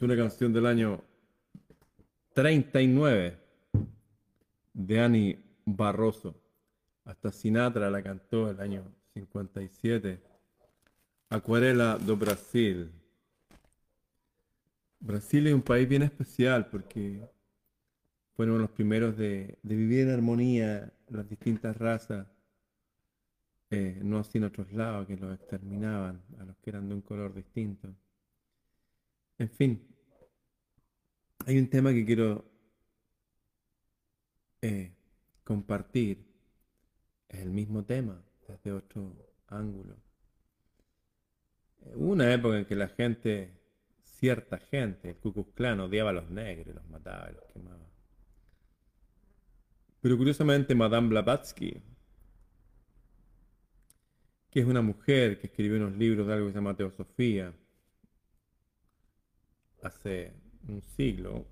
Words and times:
es 0.00 0.04
una 0.04 0.16
canción 0.16 0.50
del 0.50 0.64
año 0.64 1.04
39 2.32 3.36
de 4.72 4.98
Ani 4.98 5.38
Barroso. 5.66 6.34
Hasta 7.04 7.30
Sinatra 7.30 7.90
la 7.90 8.02
cantó 8.02 8.48
el 8.48 8.58
año 8.60 8.82
57. 9.12 10.18
Acuarela 11.28 11.98
do 11.98 12.16
Brasil. 12.16 12.90
Brasil 15.00 15.46
es 15.48 15.52
un 15.52 15.60
país 15.60 15.86
bien 15.86 16.02
especial 16.02 16.70
porque 16.70 17.28
fueron 18.36 18.58
los 18.58 18.70
primeros 18.70 19.18
de, 19.18 19.58
vivir 19.62 20.08
en 20.08 20.14
armonía 20.14 20.90
las 21.08 21.28
distintas 21.28 21.76
razas, 21.76 22.26
eh, 23.68 24.00
no 24.02 24.20
así 24.20 24.38
en 24.38 24.44
otros 24.44 24.72
lados 24.72 25.06
que 25.06 25.18
los 25.18 25.34
exterminaban 25.34 26.22
a 26.38 26.44
los 26.44 26.56
que 26.56 26.70
eran 26.70 26.88
de 26.88 26.94
un 26.94 27.02
color 27.02 27.34
distinto. 27.34 27.94
En 29.36 29.48
fin, 29.50 29.89
hay 31.46 31.58
un 31.58 31.68
tema 31.68 31.92
que 31.92 32.04
quiero 32.04 32.44
eh, 34.62 34.92
compartir. 35.44 36.26
Es 37.28 37.40
el 37.40 37.50
mismo 37.50 37.84
tema, 37.84 38.22
desde 38.46 38.72
otro 38.72 39.16
ángulo. 39.46 39.96
Una 41.94 42.32
época 42.32 42.58
en 42.58 42.64
que 42.66 42.74
la 42.74 42.88
gente, 42.88 43.58
cierta 44.02 44.58
gente, 44.58 45.10
el 45.10 45.16
Ku 45.16 45.30
odiaba 45.30 46.10
a 46.10 46.12
los 46.12 46.28
negros, 46.30 46.74
los 46.74 46.88
mataba 46.88 47.30
los 47.30 47.44
quemaba. 47.52 47.86
Pero 50.00 50.16
curiosamente 50.16 50.74
Madame 50.74 51.08
Blavatsky, 51.08 51.82
que 54.50 54.60
es 54.60 54.66
una 54.66 54.82
mujer 54.82 55.38
que 55.38 55.46
escribió 55.46 55.76
unos 55.76 55.96
libros 55.96 56.26
de 56.26 56.32
algo 56.32 56.46
que 56.46 56.52
se 56.52 56.58
llama 56.58 56.76
Teosofía, 56.76 57.54
hace 59.82 60.32
un 60.68 60.82
siglo 60.82 61.46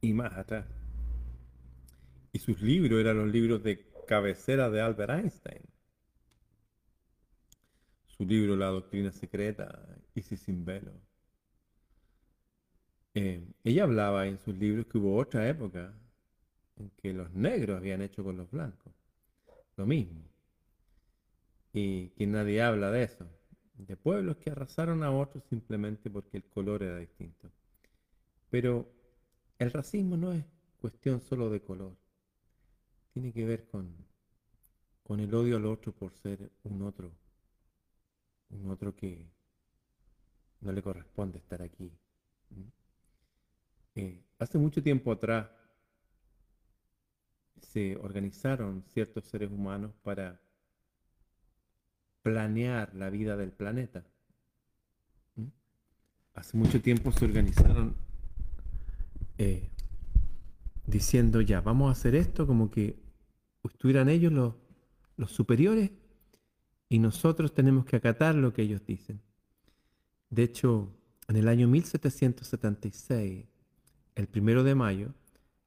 y 0.00 0.12
más 0.12 0.32
atrás. 0.36 0.66
Y 2.32 2.38
sus 2.38 2.60
libros 2.62 3.00
eran 3.00 3.18
los 3.18 3.28
libros 3.28 3.62
de 3.62 3.86
cabecera 4.06 4.70
de 4.70 4.80
Albert 4.80 5.10
Einstein. 5.10 5.62
Su 8.06 8.24
libro 8.26 8.56
La 8.56 8.66
Doctrina 8.66 9.12
Secreta, 9.12 9.86
Isis 10.14 10.40
sin 10.40 10.64
velo. 10.64 10.92
Eh, 13.14 13.46
ella 13.64 13.84
hablaba 13.84 14.26
en 14.26 14.38
sus 14.38 14.56
libros 14.56 14.86
que 14.86 14.98
hubo 14.98 15.16
otra 15.16 15.48
época 15.48 15.92
en 16.76 16.90
que 16.90 17.12
los 17.12 17.30
negros 17.34 17.76
habían 17.76 18.00
hecho 18.00 18.24
con 18.24 18.38
los 18.38 18.50
blancos 18.50 18.92
lo 19.76 19.86
mismo. 19.86 20.22
Y 21.72 22.10
que 22.10 22.26
nadie 22.26 22.62
habla 22.62 22.90
de 22.90 23.04
eso. 23.04 23.26
De 23.74 23.96
pueblos 23.96 24.36
que 24.36 24.50
arrasaron 24.50 25.02
a 25.02 25.10
otros 25.10 25.44
simplemente 25.48 26.10
porque 26.10 26.36
el 26.36 26.44
color 26.44 26.82
era 26.82 26.98
distinto. 26.98 27.50
Pero 28.52 28.86
el 29.58 29.72
racismo 29.72 30.14
no 30.18 30.30
es 30.30 30.44
cuestión 30.78 31.22
solo 31.22 31.48
de 31.48 31.62
color. 31.62 31.96
Tiene 33.14 33.32
que 33.32 33.46
ver 33.46 33.66
con, 33.66 33.96
con 35.02 35.20
el 35.20 35.34
odio 35.34 35.56
al 35.56 35.64
otro 35.64 35.92
por 35.92 36.12
ser 36.12 36.52
un 36.62 36.82
otro. 36.82 37.10
Un 38.50 38.70
otro 38.70 38.94
que 38.94 39.26
no 40.60 40.70
le 40.70 40.82
corresponde 40.82 41.38
estar 41.38 41.62
aquí. 41.62 41.90
¿Mm? 42.50 42.68
Eh, 43.94 44.22
hace 44.38 44.58
mucho 44.58 44.82
tiempo 44.82 45.12
atrás 45.12 45.48
se 47.56 47.96
organizaron 47.96 48.84
ciertos 48.92 49.24
seres 49.24 49.50
humanos 49.50 49.94
para 50.02 50.42
planear 52.20 52.94
la 52.94 53.08
vida 53.08 53.34
del 53.38 53.52
planeta. 53.52 54.04
¿Mm? 55.36 55.46
Hace 56.34 56.58
mucho 56.58 56.82
tiempo 56.82 57.12
se 57.12 57.24
organizaron 57.24 58.11
eh, 59.38 59.70
diciendo 60.86 61.40
ya, 61.40 61.60
vamos 61.60 61.88
a 61.88 61.92
hacer 61.92 62.14
esto 62.14 62.46
como 62.46 62.70
que 62.70 63.00
estuvieran 63.64 64.08
ellos 64.08 64.32
los, 64.32 64.54
los 65.16 65.30
superiores 65.30 65.90
y 66.88 66.98
nosotros 66.98 67.54
tenemos 67.54 67.84
que 67.84 67.96
acatar 67.96 68.34
lo 68.34 68.52
que 68.52 68.62
ellos 68.62 68.84
dicen. 68.84 69.20
De 70.30 70.42
hecho, 70.42 70.92
en 71.28 71.36
el 71.36 71.48
año 71.48 71.68
1776, 71.68 73.46
el 74.14 74.26
primero 74.26 74.64
de 74.64 74.74
mayo, 74.74 75.14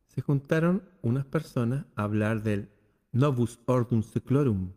se 0.08 0.22
juntaron 0.22 0.84
unas 1.02 1.26
personas 1.26 1.86
a 1.96 2.04
hablar 2.04 2.44
del 2.44 2.70
Novus 3.12 3.60
Ordum 3.66 4.04
Seclorum, 4.04 4.72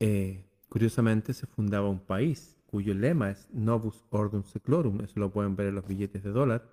eh, 0.00 0.44
curiosamente 0.68 1.32
se 1.32 1.46
fundaba 1.46 1.88
un 1.88 2.00
país 2.00 2.56
cuyo 2.66 2.94
lema 2.94 3.30
es 3.30 3.48
Novus 3.52 4.04
Ordum 4.10 4.42
Seclorum, 4.42 5.00
eso 5.02 5.20
lo 5.20 5.30
pueden 5.30 5.54
ver 5.54 5.68
en 5.68 5.76
los 5.76 5.86
billetes 5.86 6.22
de 6.24 6.30
dólar, 6.30 6.66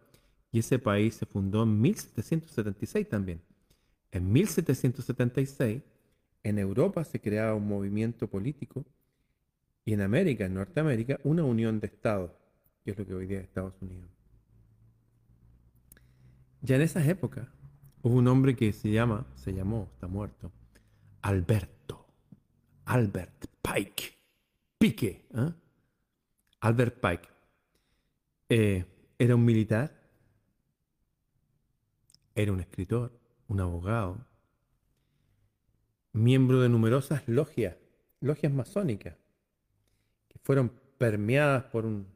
y 0.52 0.60
ese 0.60 0.80
país 0.80 1.16
se 1.16 1.26
fundó 1.26 1.64
en 1.64 1.80
1776 1.80 3.08
también. 3.08 3.42
En 4.12 4.32
1776, 4.32 5.82
en 6.44 6.60
Europa 6.60 7.04
se 7.04 7.20
creaba 7.20 7.54
un 7.54 7.68
movimiento 7.68 8.28
político 8.28 8.86
y 9.86 9.94
en 9.94 10.02
América, 10.02 10.46
en 10.46 10.56
Norteamérica, 10.56 11.20
una 11.24 11.44
unión 11.44 11.80
de 11.80 11.88
estados, 11.88 12.32
que 12.84 12.92
es 12.92 12.98
lo 12.98 13.06
que 13.06 13.14
hoy 13.14 13.28
día 13.28 13.40
es 13.40 13.46
Estados 13.46 13.74
Unidos. 13.82 14.10
Ya 16.62 16.76
en 16.76 16.82
esas 16.82 17.08
épocas 17.08 17.48
hubo 18.02 18.16
un 18.16 18.28
hombre 18.28 18.56
que 18.56 18.74
se 18.74 18.92
llama, 18.92 19.28
se 19.36 19.54
llamó, 19.54 19.90
está 19.94 20.08
muerto, 20.08 20.52
Alberto, 21.22 22.06
Albert 22.86 23.46
Pike, 23.62 24.18
Pique, 24.78 25.28
¿eh? 25.34 25.54
Albert 26.62 27.00
Pike. 27.00 27.30
Eh, 28.50 28.86
era 29.18 29.36
un 29.36 29.46
militar, 29.46 29.99
era 32.42 32.54
un 32.54 32.60
escritor, 32.60 33.12
un 33.48 33.60
abogado, 33.60 34.26
miembro 36.14 36.62
de 36.62 36.70
numerosas 36.70 37.28
logias, 37.28 37.76
logias 38.22 38.52
masónicas, 38.52 39.16
que 40.28 40.40
fueron 40.40 40.72
permeadas 40.98 41.66
por 41.66 41.86
un, 41.86 42.08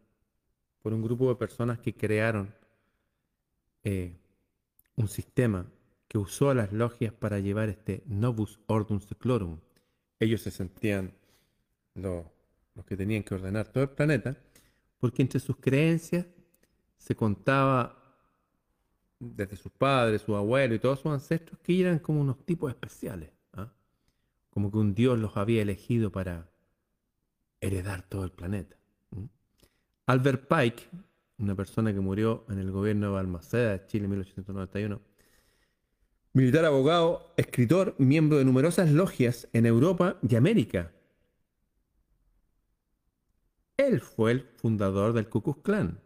por 0.81 0.93
un 0.93 1.01
grupo 1.01 1.29
de 1.29 1.35
personas 1.35 1.79
que 1.79 1.93
crearon 1.93 2.53
eh, 3.83 4.17
un 4.95 5.07
sistema 5.07 5.65
que 6.07 6.17
usó 6.17 6.49
a 6.49 6.55
las 6.55 6.71
logias 6.71 7.13
para 7.13 7.39
llevar 7.39 7.69
este 7.69 8.03
Novus 8.05 8.59
Ordum 8.67 8.99
Seclorum. 8.99 9.59
Ellos 10.19 10.41
se 10.41 10.51
sentían 10.51 11.13
los, 11.95 12.25
los 12.75 12.85
que 12.85 12.95
tenían 12.95 13.23
que 13.23 13.35
ordenar 13.35 13.67
todo 13.67 13.83
el 13.83 13.89
planeta, 13.89 14.37
porque 14.99 15.21
entre 15.21 15.39
sus 15.39 15.57
creencias 15.57 16.27
se 16.97 17.15
contaba 17.15 18.02
desde 19.19 19.55
sus 19.55 19.71
padres, 19.71 20.21
sus 20.21 20.35
abuelos 20.35 20.75
y 20.75 20.79
todos 20.79 20.99
sus 20.99 21.11
ancestros 21.11 21.59
que 21.61 21.79
eran 21.79 21.99
como 21.99 22.21
unos 22.21 22.45
tipos 22.45 22.71
especiales, 22.71 23.31
¿ah? 23.53 23.71
como 24.49 24.71
que 24.71 24.77
un 24.77 24.93
dios 24.93 25.17
los 25.19 25.37
había 25.37 25.61
elegido 25.61 26.11
para 26.11 26.49
heredar 27.61 28.03
todo 28.03 28.25
el 28.25 28.31
planeta. 28.31 28.75
Albert 30.05 30.47
Pike, 30.47 30.89
una 31.37 31.55
persona 31.55 31.93
que 31.93 31.99
murió 32.01 32.45
en 32.49 32.59
el 32.59 32.71
gobierno 32.71 33.07
de 33.07 33.13
Balmaceda 33.13 33.71
de 33.71 33.85
Chile 33.85 34.05
en 34.05 34.11
1891, 34.11 35.01
militar 36.33 36.65
abogado, 36.65 37.33
escritor, 37.37 37.95
miembro 37.99 38.37
de 38.37 38.45
numerosas 38.45 38.91
logias 38.91 39.47
en 39.53 39.65
Europa 39.65 40.17
y 40.27 40.35
América. 40.35 40.91
Él 43.77 44.01
fue 44.01 44.31
el 44.31 44.41
fundador 44.41 45.13
del 45.13 45.29
Ku 45.29 45.41
Klux 45.41 45.61
Klan. 45.61 45.99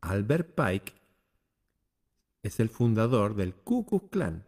Albert 0.00 0.54
Pike 0.54 0.92
es 2.42 2.60
el 2.60 2.68
fundador 2.68 3.34
del 3.34 3.54
Ku 3.54 3.84
Klux 3.84 4.08
Klan. 4.10 4.44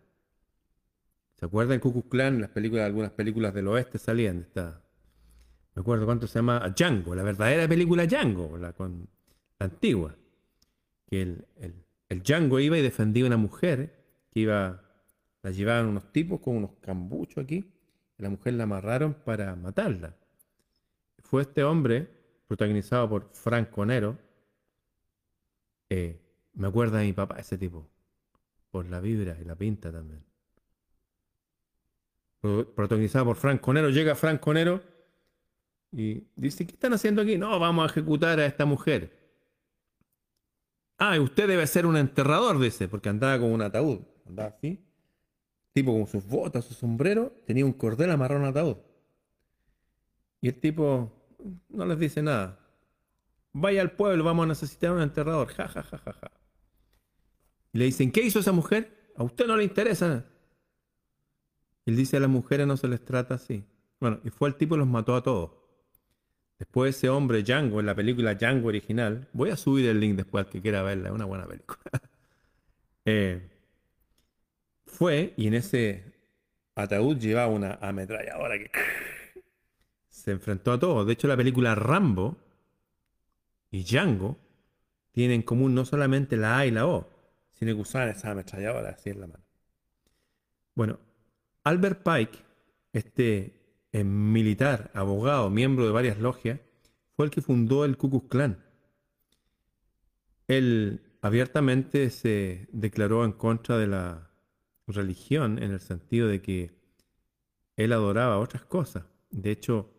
¿Se 1.34 1.46
acuerdan 1.46 1.80
Ku 1.80 1.92
Klux 1.92 2.08
Klan? 2.08 2.40
Las 2.40 2.50
películas, 2.50 2.86
algunas 2.86 3.10
películas 3.12 3.54
del 3.54 3.68
oeste 3.68 3.98
salían 3.98 4.46
de. 4.54 4.62
Me 5.74 5.80
acuerdo 5.80 6.06
cuánto 6.06 6.26
se 6.26 6.40
llama 6.40 6.72
Django, 6.76 7.14
la 7.14 7.22
verdadera 7.22 7.68
película 7.68 8.04
Django, 8.06 8.58
la, 8.58 8.72
con, 8.72 9.08
la 9.58 9.66
antigua. 9.66 10.16
Que 11.06 11.22
el, 11.22 11.46
el, 12.08 12.22
Django 12.22 12.58
iba 12.58 12.76
y 12.76 12.82
defendía 12.82 13.24
a 13.24 13.28
una 13.28 13.36
mujer 13.36 14.04
que 14.30 14.40
iba, 14.40 14.82
la 15.42 15.50
llevaban 15.50 15.86
unos 15.86 16.10
tipos 16.10 16.40
con 16.40 16.56
unos 16.56 16.72
cambuchos 16.80 17.44
aquí, 17.44 17.64
y 18.18 18.22
la 18.22 18.28
mujer 18.28 18.54
la 18.54 18.64
amarraron 18.64 19.14
para 19.14 19.54
matarla. 19.54 20.16
Fue 21.20 21.42
este 21.42 21.62
hombre, 21.62 22.08
protagonizado 22.48 23.08
por 23.08 23.30
Frank 23.32 23.70
Conero, 23.70 24.18
eh, 25.90 26.20
me 26.54 26.68
acuerda 26.68 26.98
de 26.98 27.06
mi 27.06 27.12
papá, 27.12 27.36
ese 27.38 27.56
tipo, 27.58 27.88
por 28.70 28.86
la 28.86 29.00
vibra 29.00 29.36
y 29.40 29.44
la 29.44 29.54
pinta 29.54 29.90
también. 29.92 30.22
Pro- 32.40 32.72
Protagonizado 32.74 33.24
por 33.26 33.36
Frank 33.36 33.60
Conero, 33.60 33.90
llega 33.90 34.14
Frank 34.14 34.40
Conero 34.40 34.80
y 35.92 36.24
dice, 36.36 36.66
¿qué 36.66 36.72
están 36.72 36.92
haciendo 36.92 37.22
aquí? 37.22 37.38
No, 37.38 37.58
vamos 37.58 37.84
a 37.84 37.90
ejecutar 37.90 38.38
a 38.40 38.46
esta 38.46 38.64
mujer. 38.64 39.16
Ah, 40.98 41.16
y 41.16 41.20
usted 41.20 41.46
debe 41.48 41.66
ser 41.66 41.86
un 41.86 41.96
enterrador, 41.96 42.58
dice, 42.58 42.88
porque 42.88 43.08
andaba 43.08 43.38
con 43.38 43.52
un 43.52 43.62
ataúd. 43.62 44.00
Andaba 44.26 44.48
así. 44.48 44.84
Tipo 45.72 45.92
con 45.92 46.06
sus 46.08 46.26
botas, 46.26 46.64
su 46.64 46.74
sombrero, 46.74 47.32
tenía 47.46 47.64
un 47.64 47.72
cordel 47.72 48.10
amarrado 48.10 48.40
a 48.40 48.42
un 48.44 48.48
ataúd. 48.50 48.76
Y 50.40 50.48
el 50.48 50.60
tipo 50.60 51.12
no 51.68 51.86
les 51.86 51.98
dice 51.98 52.20
nada. 52.22 52.58
Vaya 53.60 53.82
al 53.82 53.90
pueblo, 53.90 54.22
vamos 54.22 54.44
a 54.44 54.48
necesitar 54.48 54.92
un 54.92 55.02
enterrador. 55.02 55.48
Ja, 55.48 55.66
ja, 55.66 55.82
ja, 55.82 55.98
ja, 55.98 56.12
ja. 56.12 56.30
Y 57.72 57.78
le 57.78 57.86
dicen, 57.86 58.12
¿qué 58.12 58.22
hizo 58.22 58.38
esa 58.38 58.52
mujer? 58.52 59.10
A 59.16 59.24
usted 59.24 59.46
no 59.46 59.56
le 59.56 59.64
interesa. 59.64 60.24
Él 61.84 61.96
dice, 61.96 62.18
a 62.18 62.20
las 62.20 62.30
mujeres 62.30 62.68
no 62.68 62.76
se 62.76 62.86
les 62.86 63.04
trata 63.04 63.34
así. 63.34 63.64
Bueno, 63.98 64.20
y 64.22 64.30
fue 64.30 64.48
el 64.48 64.54
tipo 64.54 64.76
y 64.76 64.78
los 64.78 64.86
mató 64.86 65.16
a 65.16 65.22
todos. 65.22 65.50
Después 66.58 66.94
ese 66.96 67.08
hombre, 67.08 67.42
Django, 67.42 67.80
en 67.80 67.86
la 67.86 67.96
película 67.96 68.34
Django 68.34 68.68
original, 68.68 69.28
voy 69.32 69.50
a 69.50 69.56
subir 69.56 69.88
el 69.88 69.98
link 69.98 70.16
después 70.16 70.44
al 70.44 70.50
que 70.50 70.62
quiera 70.62 70.82
verla, 70.82 71.08
es 71.08 71.14
una 71.14 71.24
buena 71.24 71.46
película. 71.46 71.80
Eh, 73.10 73.40
fue 74.84 75.32
y 75.38 75.46
en 75.46 75.54
ese 75.54 76.12
ataúd 76.74 77.16
llevaba 77.16 77.50
una 77.50 77.78
ametralladora 77.80 78.58
que 78.58 78.70
se 80.10 80.32
enfrentó 80.32 80.72
a 80.72 80.78
todos. 80.78 81.06
De 81.06 81.14
hecho, 81.14 81.26
la 81.26 81.36
película 81.38 81.74
Rambo 81.74 82.36
y 83.70 83.84
Django 83.84 84.38
tienen 85.12 85.36
en 85.36 85.42
común 85.42 85.74
no 85.74 85.84
solamente 85.84 86.36
la 86.36 86.58
A 86.58 86.66
y 86.66 86.70
la 86.70 86.86
O, 86.86 87.08
sino 87.52 87.74
que 87.74 87.80
usaban 87.80 88.08
esa 88.10 88.30
ametralladora 88.30 88.90
así 88.90 89.10
en 89.10 89.20
la 89.20 89.26
mano. 89.26 89.44
Bueno, 90.74 91.00
Albert 91.64 92.02
Pike, 92.02 92.38
este 92.92 93.86
eh, 93.92 94.04
militar, 94.04 94.90
abogado, 94.94 95.50
miembro 95.50 95.84
de 95.86 95.92
varias 95.92 96.18
logias, 96.18 96.60
fue 97.16 97.26
el 97.26 97.30
que 97.32 97.42
fundó 97.42 97.84
el 97.84 97.96
Ku 97.96 98.10
Klux 98.10 98.28
Klan. 98.28 98.64
Él 100.46 101.02
abiertamente 101.20 102.10
se 102.10 102.68
declaró 102.72 103.24
en 103.24 103.32
contra 103.32 103.76
de 103.76 103.88
la 103.88 104.30
religión 104.86 105.62
en 105.62 105.72
el 105.72 105.80
sentido 105.80 106.28
de 106.28 106.40
que 106.40 106.70
él 107.76 107.92
adoraba 107.92 108.38
otras 108.38 108.64
cosas. 108.64 109.04
De 109.30 109.50
hecho, 109.50 109.90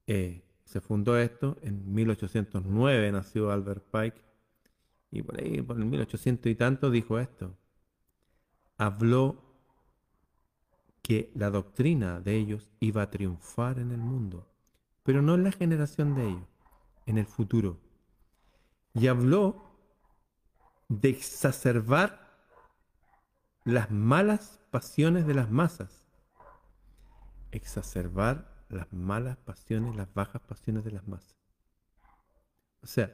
Eh, 0.08 0.44
se 0.66 0.82
fundó 0.82 1.18
esto, 1.18 1.58
en 1.62 1.94
1809 1.94 3.12
nació 3.12 3.52
Albert 3.52 3.86
Pike, 3.92 4.22
y 5.12 5.22
por 5.22 5.40
ahí, 5.40 5.62
por 5.62 5.78
el 5.78 5.86
1800 5.86 6.52
y 6.52 6.56
tanto, 6.56 6.92
dijo 6.92 7.18
esto. 7.20 7.56
Habló 8.80 9.44
que 11.02 11.32
la 11.36 11.50
doctrina 11.50 12.22
de 12.22 12.38
ellos 12.38 12.72
iba 12.80 13.02
a 13.02 13.10
triunfar 13.12 13.78
en 13.78 13.92
el 13.92 13.98
mundo, 13.98 14.48
pero 15.04 15.22
no 15.22 15.36
en 15.36 15.44
la 15.44 15.52
generación 15.52 16.16
de 16.16 16.30
ellos, 16.30 16.48
en 17.06 17.18
el 17.18 17.26
futuro. 17.26 17.78
Y 18.94 19.08
habló 19.08 19.66
de 20.88 21.10
exacerbar 21.10 22.30
las 23.66 23.92
malas 23.92 24.62
pasiones 24.72 25.28
de 25.28 25.34
las 25.34 25.52
masas. 25.52 26.06
Exacerbar 27.52 28.64
las 28.70 28.94
malas 28.94 29.36
pasiones, 29.36 29.96
las 29.98 30.14
bajas 30.14 30.42
pasiones 30.42 30.86
de 30.86 30.92
las 30.92 31.06
masas. 31.06 31.36
O 32.82 32.88
sea, 32.88 33.14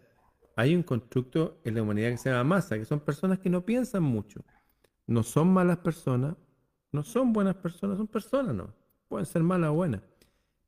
hay 0.55 0.75
un 0.75 0.83
constructo 0.83 1.59
en 1.63 1.73
la 1.73 1.81
humanidad 1.81 2.11
que 2.11 2.17
se 2.17 2.29
llama 2.29 2.55
masa, 2.55 2.77
que 2.77 2.85
son 2.85 2.99
personas 2.99 3.39
que 3.39 3.49
no 3.49 3.65
piensan 3.65 4.03
mucho. 4.03 4.45
No 5.07 5.23
son 5.23 5.53
malas 5.53 5.77
personas, 5.77 6.35
no 6.91 7.03
son 7.03 7.33
buenas 7.33 7.55
personas, 7.55 7.97
son 7.97 8.07
personas, 8.07 8.55
no. 8.55 8.73
Pueden 9.07 9.25
ser 9.25 9.43
malas 9.43 9.69
o 9.71 9.73
buenas. 9.73 10.01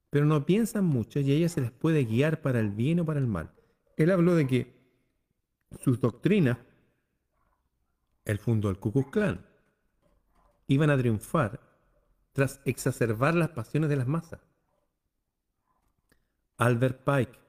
Pero 0.10 0.26
no 0.26 0.46
piensan 0.46 0.86
mucho 0.86 1.20
y 1.20 1.44
a 1.44 1.50
se 1.50 1.62
les 1.62 1.72
puede 1.72 2.06
guiar 2.06 2.42
para 2.42 2.60
el 2.60 2.70
bien 2.70 3.00
o 3.00 3.06
para 3.06 3.20
el 3.20 3.28
mal. 3.28 3.52
Él 3.98 4.12
habló 4.12 4.36
de 4.36 4.48
que 4.48 4.78
sus 5.80 6.00
doctrinas, 6.00 6.58
el 8.26 8.40
fundó 8.40 8.70
el 8.70 8.78
Ku 8.78 9.06
iban 10.68 10.90
a 10.90 10.98
triunfar 10.98 11.62
tras 12.34 12.62
exacerbar 12.66 13.34
las 13.34 13.50
pasiones 13.50 13.90
de 13.90 13.96
las 13.96 14.08
masas. 14.08 14.40
Albert 16.58 17.04
Pike, 17.04 17.40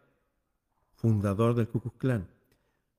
fundador 0.94 1.54
del 1.54 1.68
Ku. 1.68 1.82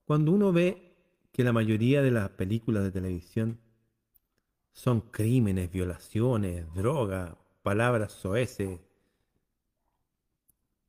Cuando 0.06 0.32
uno 0.32 0.52
ve 0.52 0.96
que 1.32 1.44
la 1.44 1.54
mayoría 1.54 2.02
de 2.02 2.12
las 2.12 2.30
películas 2.32 2.84
de 2.84 2.92
televisión 2.92 3.60
son 4.80 5.02
crímenes, 5.02 5.70
violaciones, 5.70 6.74
droga, 6.74 7.38
palabras 7.64 8.14
soeces, 8.14 8.80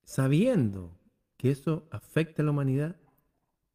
sabiendo 0.04 0.96
que 1.36 1.50
eso 1.50 1.88
afecta 1.90 2.40
a 2.40 2.44
la 2.44 2.52
humanidad, 2.52 2.94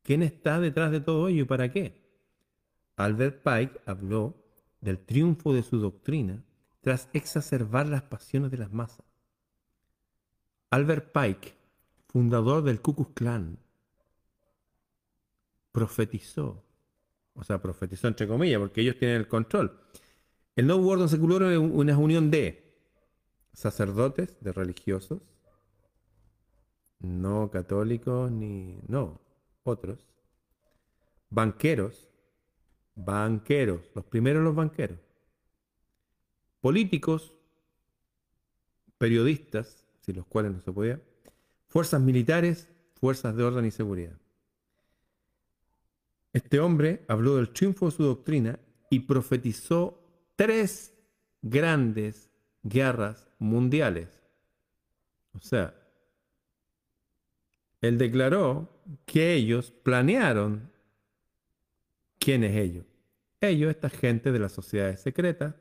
¿quién 0.03 0.23
está 0.23 0.61
detrás 0.61 0.91
de 0.91 1.01
todo 1.01 1.27
ello 1.27 1.41
y 1.41 1.45
para 1.45 1.69
qué? 1.69 2.01
Albert 2.95 3.43
Pike 3.43 3.81
habló 3.85 4.41
del 4.79 4.99
triunfo 4.99 5.53
de 5.53 5.63
su 5.63 5.79
doctrina 5.79 6.41
tras 6.79 7.09
exacerbar 7.11 7.85
las 7.85 8.03
pasiones 8.03 8.51
de 8.51 8.59
las 8.59 8.71
masas. 8.71 9.05
Albert 10.69 11.11
Pike, 11.11 11.57
fundador 12.07 12.63
del 12.63 12.79
Ku 12.79 12.95
Klux 12.95 13.11
Klan, 13.15 13.59
profetizó, 15.73 16.63
o 17.33 17.43
sea, 17.43 17.61
profetizó 17.61 18.07
entre 18.07 18.29
comillas, 18.29 18.61
porque 18.61 18.79
ellos 18.79 18.97
tienen 18.97 19.17
el 19.17 19.27
control. 19.27 19.81
El 20.55 20.67
nuevo 20.67 20.87
orden 20.87 21.09
secular 21.09 21.43
es 21.51 21.57
una 21.57 21.97
unión 21.97 22.31
de 22.31 22.73
sacerdotes, 23.53 24.37
de 24.39 24.53
religiosos, 24.53 25.21
no 26.99 27.51
católicos 27.51 28.31
ni 28.31 28.79
no, 28.87 29.19
otros, 29.63 30.07
banqueros, 31.29 32.09
banqueros, 32.95 33.81
los 33.93 34.05
primeros 34.05 34.43
los 34.43 34.55
banqueros, 34.55 34.99
políticos, 36.61 37.35
periodistas, 38.97 39.85
sin 39.99 40.15
los 40.15 40.25
cuales 40.25 40.53
no 40.53 40.61
se 40.61 40.71
podía, 40.71 41.01
fuerzas 41.67 41.99
militares, 41.99 42.69
fuerzas 42.93 43.35
de 43.35 43.43
orden 43.43 43.65
y 43.65 43.71
seguridad. 43.71 44.17
Este 46.31 46.61
hombre 46.61 47.03
habló 47.09 47.35
del 47.35 47.49
triunfo 47.49 47.87
de 47.87 47.91
su 47.91 48.03
doctrina 48.03 48.57
y 48.89 49.01
profetizó 49.01 50.04
tres 50.35 50.93
grandes 51.41 52.29
guerras 52.63 53.27
mundiales. 53.39 54.09
O 55.33 55.39
sea, 55.39 55.73
él 57.81 57.97
declaró 57.97 58.69
que 59.05 59.33
ellos 59.33 59.71
planearon 59.71 60.71
quién 62.17 62.43
es 62.43 62.55
ellos. 62.55 62.85
Ellos, 63.41 63.69
esta 63.69 63.89
gente 63.89 64.31
de 64.31 64.39
las 64.39 64.53
sociedades 64.53 65.01
secretas, 65.01 65.55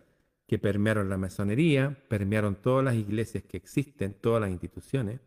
que 0.46 0.58
permearon 0.58 1.08
la 1.08 1.16
masonería, 1.16 1.96
permearon 2.08 2.56
todas 2.56 2.84
las 2.84 2.94
iglesias 2.94 3.44
que 3.44 3.56
existen, 3.56 4.14
todas 4.14 4.40
las 4.42 4.50
instituciones. 4.50 5.20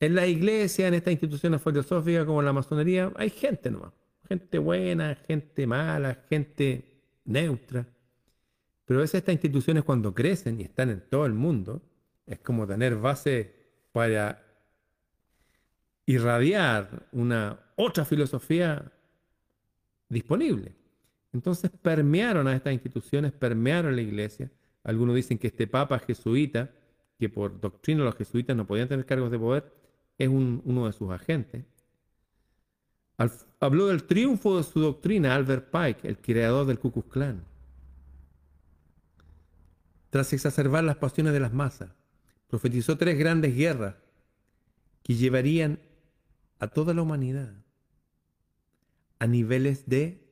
En 0.00 0.14
la 0.14 0.26
iglesia, 0.26 0.88
en 0.88 0.94
estas 0.94 1.12
instituciones 1.12 1.62
filosóficas 1.62 2.24
como 2.24 2.42
la 2.42 2.52
masonería, 2.52 3.12
hay 3.16 3.30
gente 3.30 3.70
nomás. 3.70 3.92
Gente 4.28 4.58
buena, 4.58 5.14
gente 5.14 5.66
mala, 5.66 6.24
gente 6.28 6.93
neutra. 7.24 7.86
Pero 8.84 9.02
es 9.02 9.14
estas 9.14 9.32
instituciones 9.32 9.84
cuando 9.84 10.14
crecen 10.14 10.60
y 10.60 10.64
están 10.64 10.90
en 10.90 11.00
todo 11.08 11.26
el 11.26 11.32
mundo, 11.32 11.82
es 12.26 12.38
como 12.40 12.66
tener 12.66 12.96
base 12.96 13.54
para 13.92 14.42
irradiar 16.06 17.06
una 17.12 17.58
otra 17.76 18.04
filosofía 18.04 18.92
disponible. 20.08 20.74
Entonces 21.32 21.70
permearon 21.70 22.46
a 22.46 22.54
estas 22.54 22.72
instituciones, 22.72 23.32
permearon 23.32 23.96
la 23.96 24.02
iglesia. 24.02 24.50
Algunos 24.84 25.16
dicen 25.16 25.38
que 25.38 25.48
este 25.48 25.66
papa 25.66 25.98
jesuita, 25.98 26.70
que 27.18 27.28
por 27.28 27.60
doctrina 27.60 28.04
los 28.04 28.14
jesuitas 28.16 28.54
no 28.56 28.66
podían 28.66 28.88
tener 28.88 29.06
cargos 29.06 29.30
de 29.30 29.38
poder, 29.38 29.72
es 30.18 30.28
uno 30.28 30.86
de 30.86 30.92
sus 30.92 31.10
agentes. 31.10 31.64
Habló 33.60 33.86
del 33.86 34.04
triunfo 34.04 34.56
de 34.56 34.64
su 34.64 34.80
doctrina 34.80 35.34
Albert 35.34 35.70
Pike, 35.70 36.08
el 36.08 36.18
creador 36.18 36.66
del 36.66 36.78
Ku 36.78 36.92
Klux 36.92 37.10
Klan. 37.10 37.44
Tras 40.10 40.32
exacerbar 40.32 40.84
las 40.84 40.96
pasiones 40.96 41.32
de 41.32 41.40
las 41.40 41.52
masas, 41.52 41.90
profetizó 42.48 42.96
tres 42.96 43.18
grandes 43.18 43.54
guerras 43.54 43.96
que 45.02 45.14
llevarían 45.14 45.80
a 46.58 46.68
toda 46.68 46.94
la 46.94 47.02
humanidad 47.02 47.52
a 49.18 49.26
niveles 49.26 49.86
de 49.86 50.22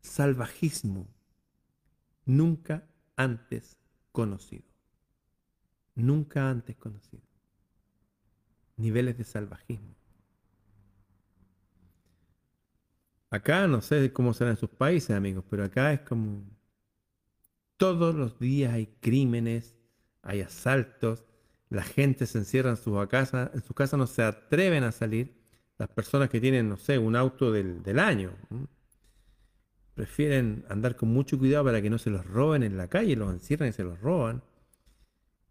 salvajismo 0.00 1.06
nunca 2.26 2.86
antes 3.16 3.78
conocido. 4.12 4.64
Nunca 5.94 6.50
antes 6.50 6.76
conocido. 6.76 7.22
Niveles 8.76 9.16
de 9.16 9.24
salvajismo. 9.24 9.94
Acá 13.36 13.66
no 13.66 13.82
sé 13.82 14.14
cómo 14.14 14.32
será 14.32 14.50
en 14.50 14.56
sus 14.56 14.70
países, 14.70 15.10
amigos, 15.10 15.44
pero 15.50 15.62
acá 15.62 15.92
es 15.92 16.00
como 16.00 16.42
todos 17.76 18.14
los 18.14 18.38
días 18.38 18.72
hay 18.72 18.86
crímenes, 18.86 19.76
hay 20.22 20.40
asaltos, 20.40 21.22
la 21.68 21.82
gente 21.82 22.24
se 22.24 22.38
encierra 22.38 22.70
en 22.70 22.78
su 22.78 22.94
casa, 23.10 23.50
en 23.52 23.62
su 23.62 23.74
casa 23.74 23.98
no 23.98 24.06
se 24.06 24.22
atreven 24.22 24.84
a 24.84 24.92
salir. 24.92 25.36
Las 25.76 25.90
personas 25.90 26.30
que 26.30 26.40
tienen, 26.40 26.70
no 26.70 26.78
sé, 26.78 26.96
un 26.96 27.14
auto 27.14 27.52
del, 27.52 27.82
del 27.82 27.98
año, 27.98 28.30
prefieren 29.92 30.64
andar 30.70 30.96
con 30.96 31.10
mucho 31.10 31.38
cuidado 31.38 31.66
para 31.66 31.82
que 31.82 31.90
no 31.90 31.98
se 31.98 32.08
los 32.08 32.24
roben 32.24 32.62
en 32.62 32.78
la 32.78 32.88
calle, 32.88 33.16
los 33.16 33.30
encierran 33.30 33.68
y 33.68 33.72
se 33.72 33.84
los 33.84 34.00
roban. 34.00 34.42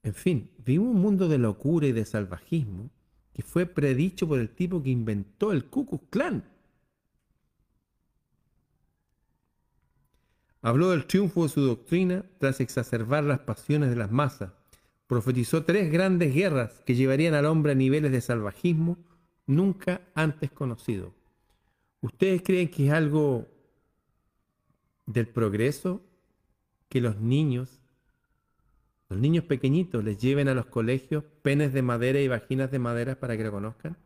En 0.01 0.15
fin, 0.15 0.49
vivimos 0.57 0.95
un 0.95 1.01
mundo 1.01 1.27
de 1.27 1.37
locura 1.37 1.85
y 1.85 1.91
de 1.91 2.05
salvajismo 2.05 2.89
que 3.31 3.43
fue 3.43 3.67
predicho 3.67 4.27
por 4.27 4.39
el 4.39 4.49
tipo 4.49 4.81
que 4.81 4.89
inventó 4.89 5.51
el 5.51 5.65
Ku 5.65 6.09
Klan. 6.09 6.54
Habló 10.65 10.89
del 10.89 11.05
triunfo 11.05 11.43
de 11.43 11.49
su 11.49 11.61
doctrina 11.61 12.25
tras 12.39 12.59
exacerbar 12.59 13.23
las 13.23 13.37
pasiones 13.37 13.91
de 13.91 13.97
las 13.97 14.09
masas. 14.09 14.49
Profetizó 15.05 15.63
tres 15.63 15.91
grandes 15.91 16.33
guerras 16.33 16.81
que 16.87 16.95
llevarían 16.95 17.35
al 17.35 17.45
hombre 17.45 17.73
a 17.73 17.75
niveles 17.75 18.11
de 18.11 18.19
salvajismo 18.19 18.97
nunca 19.45 20.01
antes 20.15 20.49
conocidos. 20.49 21.13
¿Ustedes 22.01 22.41
creen 22.41 22.69
que 22.69 22.87
es 22.87 22.93
algo 22.93 23.47
del 25.05 25.27
progreso 25.27 26.01
que 26.89 26.99
los 26.99 27.21
niños, 27.21 27.79
los 29.09 29.19
niños 29.19 29.43
pequeñitos, 29.43 30.03
les 30.03 30.17
lleven 30.17 30.47
a 30.47 30.55
los 30.55 30.65
colegios 30.65 31.23
penes 31.43 31.73
de 31.73 31.83
madera 31.83 32.21
y 32.21 32.27
vaginas 32.27 32.71
de 32.71 32.79
madera 32.79 33.19
para 33.19 33.37
que 33.37 33.43
lo 33.43 33.51
conozcan? 33.51 33.97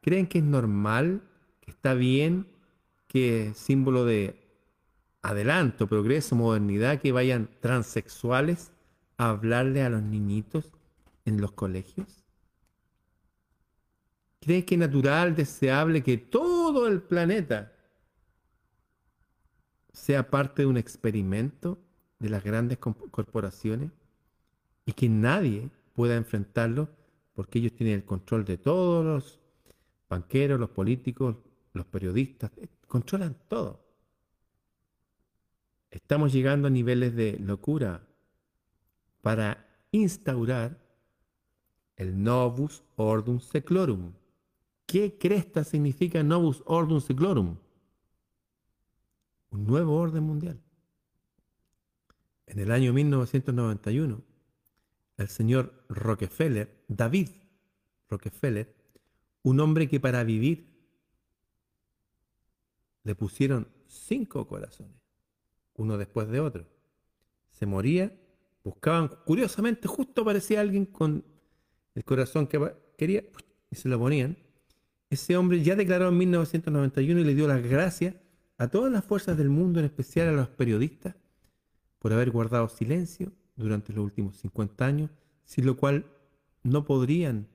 ¿Creen 0.00 0.26
que 0.26 0.38
es 0.38 0.44
normal, 0.44 1.20
que 1.60 1.70
está 1.70 1.92
bien, 1.92 2.46
que 3.08 3.48
es 3.48 3.58
símbolo 3.58 4.06
de 4.06 4.41
adelanto, 5.22 5.86
progreso, 5.86 6.34
modernidad, 6.34 7.00
que 7.00 7.12
vayan 7.12 7.48
transexuales 7.60 8.72
a 9.16 9.30
hablarle 9.30 9.82
a 9.82 9.90
los 9.90 10.02
niñitos 10.02 10.70
en 11.24 11.40
los 11.40 11.52
colegios? 11.52 12.24
¿Creen 14.40 14.64
que 14.64 14.74
es 14.74 14.80
natural, 14.80 15.36
deseable 15.36 16.02
que 16.02 16.18
todo 16.18 16.88
el 16.88 17.00
planeta 17.00 17.72
sea 19.92 20.28
parte 20.30 20.62
de 20.62 20.66
un 20.66 20.76
experimento 20.76 21.78
de 22.18 22.30
las 22.30 22.42
grandes 22.42 22.78
corporaciones 22.78 23.92
y 24.84 24.92
que 24.92 25.08
nadie 25.08 25.70
pueda 25.92 26.16
enfrentarlo 26.16 26.88
porque 27.34 27.58
ellos 27.58 27.72
tienen 27.72 27.96
el 27.96 28.04
control 28.04 28.44
de 28.44 28.58
todos 28.58 29.04
los 29.04 29.40
banqueros, 30.08 30.60
los 30.60 30.70
políticos, 30.70 31.36
los 31.72 31.86
periodistas, 31.86 32.50
eh, 32.58 32.68
controlan 32.86 33.36
todo. 33.48 33.81
Estamos 35.92 36.32
llegando 36.32 36.66
a 36.66 36.70
niveles 36.70 37.14
de 37.14 37.38
locura 37.38 38.04
para 39.20 39.64
instaurar 39.92 40.76
el 41.94 42.20
Novus 42.20 42.82
Ordum 42.96 43.38
Seclorum. 43.38 44.12
¿Qué 44.86 45.16
cresta 45.16 45.62
significa 45.62 46.24
Novus 46.24 46.64
Ordum 46.66 47.00
Seclorum? 47.00 47.56
un 49.52 49.66
nuevo 49.66 49.96
orden 49.96 50.24
mundial. 50.24 50.60
En 52.46 52.58
el 52.58 52.72
año 52.72 52.92
1991, 52.92 54.22
el 55.18 55.28
señor 55.28 55.84
Rockefeller, 55.88 56.84
David 56.88 57.28
Rockefeller, 58.08 58.74
Un 59.44 59.58
hombre 59.58 59.88
que 59.88 59.98
para 59.98 60.22
vivir 60.22 60.72
le 63.02 63.16
pusieron 63.16 63.66
cinco 63.86 64.46
corazones, 64.46 65.01
uno 65.74 65.98
después 65.98 66.28
de 66.28 66.40
otro. 66.40 66.66
Se 67.50 67.66
moría, 67.66 68.12
buscaban, 68.64 69.10
curiosamente, 69.24 69.88
justo 69.88 70.22
aparecía 70.22 70.60
alguien 70.60 70.86
con 70.86 71.24
el 71.94 72.04
corazón 72.04 72.46
que 72.46 72.74
quería 72.96 73.24
y 73.70 73.76
se 73.76 73.88
lo 73.88 73.98
ponían. 73.98 74.36
Ese 75.10 75.36
hombre 75.36 75.62
ya 75.62 75.76
declaró 75.76 76.08
en 76.08 76.18
1991 76.18 77.20
y 77.20 77.24
le 77.24 77.34
dio 77.34 77.46
las 77.46 77.62
gracias 77.62 78.14
a 78.58 78.68
todas 78.68 78.92
las 78.92 79.04
fuerzas 79.04 79.36
del 79.36 79.50
mundo, 79.50 79.80
en 79.80 79.86
especial 79.86 80.28
a 80.28 80.32
los 80.32 80.48
periodistas, 80.48 81.16
por 81.98 82.12
haber 82.12 82.30
guardado 82.30 82.68
silencio 82.68 83.32
durante 83.56 83.92
los 83.92 84.04
últimos 84.04 84.36
50 84.38 84.84
años, 84.84 85.10
sin 85.44 85.66
lo 85.66 85.76
cual 85.76 86.06
no 86.62 86.84
podrían 86.84 87.48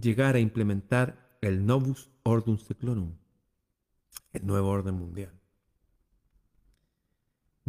llegar 0.00 0.36
a 0.36 0.40
implementar 0.40 1.36
el 1.40 1.66
Novus 1.66 2.10
Ordum 2.22 2.58
Seclorum, 2.58 3.12
el 4.32 4.46
nuevo 4.46 4.68
orden 4.68 4.94
mundial. 4.94 5.39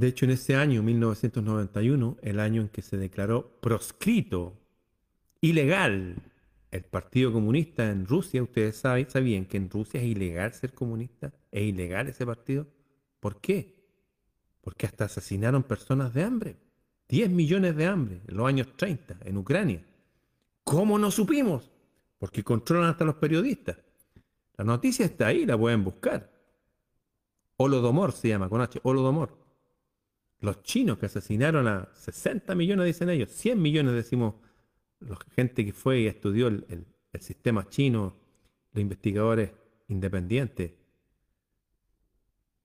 De 0.02 0.08
hecho, 0.08 0.26
en 0.26 0.32
ese 0.32 0.56
año, 0.56 0.82
1991, 0.82 2.18
el 2.24 2.40
año 2.40 2.64
en 2.64 2.70
que 2.70 2.82
se 2.82 2.98
declaró 2.98 3.60
proscrito, 3.62 4.58
ilegal, 5.42 6.16
el 6.72 6.84
Partido 6.86 7.32
Comunista 7.32 7.88
en 7.88 8.08
Rusia, 8.08 8.42
ustedes 8.42 8.78
saben, 8.78 9.08
sabían 9.08 9.46
que 9.46 9.58
en 9.58 9.70
Rusia 9.70 10.02
es 10.02 10.08
ilegal 10.08 10.56
ser 10.56 10.74
comunista, 10.74 11.32
es 11.52 11.62
ilegal 11.62 12.08
ese 12.08 12.26
partido. 12.26 12.66
¿Por 13.20 13.40
qué? 13.42 13.76
Porque 14.62 14.88
hasta 14.88 15.06
asesinaron 15.06 15.62
personas 15.62 16.16
de 16.16 16.24
hambre. 16.24 16.56
10 17.08 17.30
millones 17.30 17.76
de 17.76 17.86
hambre 17.86 18.22
en 18.28 18.38
los 18.38 18.48
años 18.48 18.76
30 18.76 19.18
en 19.24 19.38
Ucrania. 19.38 19.86
¿Cómo 20.64 20.98
no 20.98 21.12
supimos? 21.12 21.70
Porque 22.18 22.44
controlan 22.44 22.90
hasta 22.90 23.06
los 23.06 23.18
periodistas. 23.18 23.78
La 24.58 24.64
noticia 24.64 25.06
está 25.06 25.28
ahí, 25.28 25.46
la 25.46 25.60
pueden 25.60 25.84
buscar. 25.84 26.28
Holodomor 27.58 28.14
se 28.14 28.30
llama, 28.30 28.50
con 28.50 28.62
H, 28.62 28.80
Holodomor. 28.82 29.41
Los 30.42 30.64
chinos 30.64 30.98
que 30.98 31.06
asesinaron 31.06 31.68
a 31.68 31.90
60 31.94 32.56
millones, 32.56 32.86
dicen 32.88 33.10
ellos, 33.10 33.30
100 33.32 33.62
millones 33.62 33.94
decimos 33.94 34.36
la 35.00 35.18
gente 35.36 35.66
que 35.66 35.74
fue 35.74 36.02
y 36.02 36.08
estudió 36.08 36.48
el, 36.48 36.66
el- 36.70 36.88
el 37.14 37.22
sistema 37.22 37.68
chino, 37.68 38.16
los 38.74 38.82
investigadores 38.82 39.52
independientes, 39.90 40.72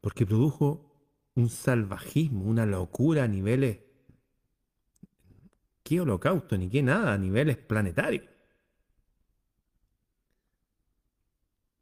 porque 0.01 0.25
produjo 0.25 0.93
un 1.35 1.49
salvajismo, 1.49 2.45
una 2.45 2.65
locura 2.65 3.25
a 3.25 3.29
niveles, 3.29 3.81
qué 5.83 6.01
holocausto, 6.01 6.57
ni 6.57 6.69
qué 6.69 6.83
nada, 6.83 7.13
a 7.15 7.19
niveles 7.19 7.57
planetarios. 7.57 8.25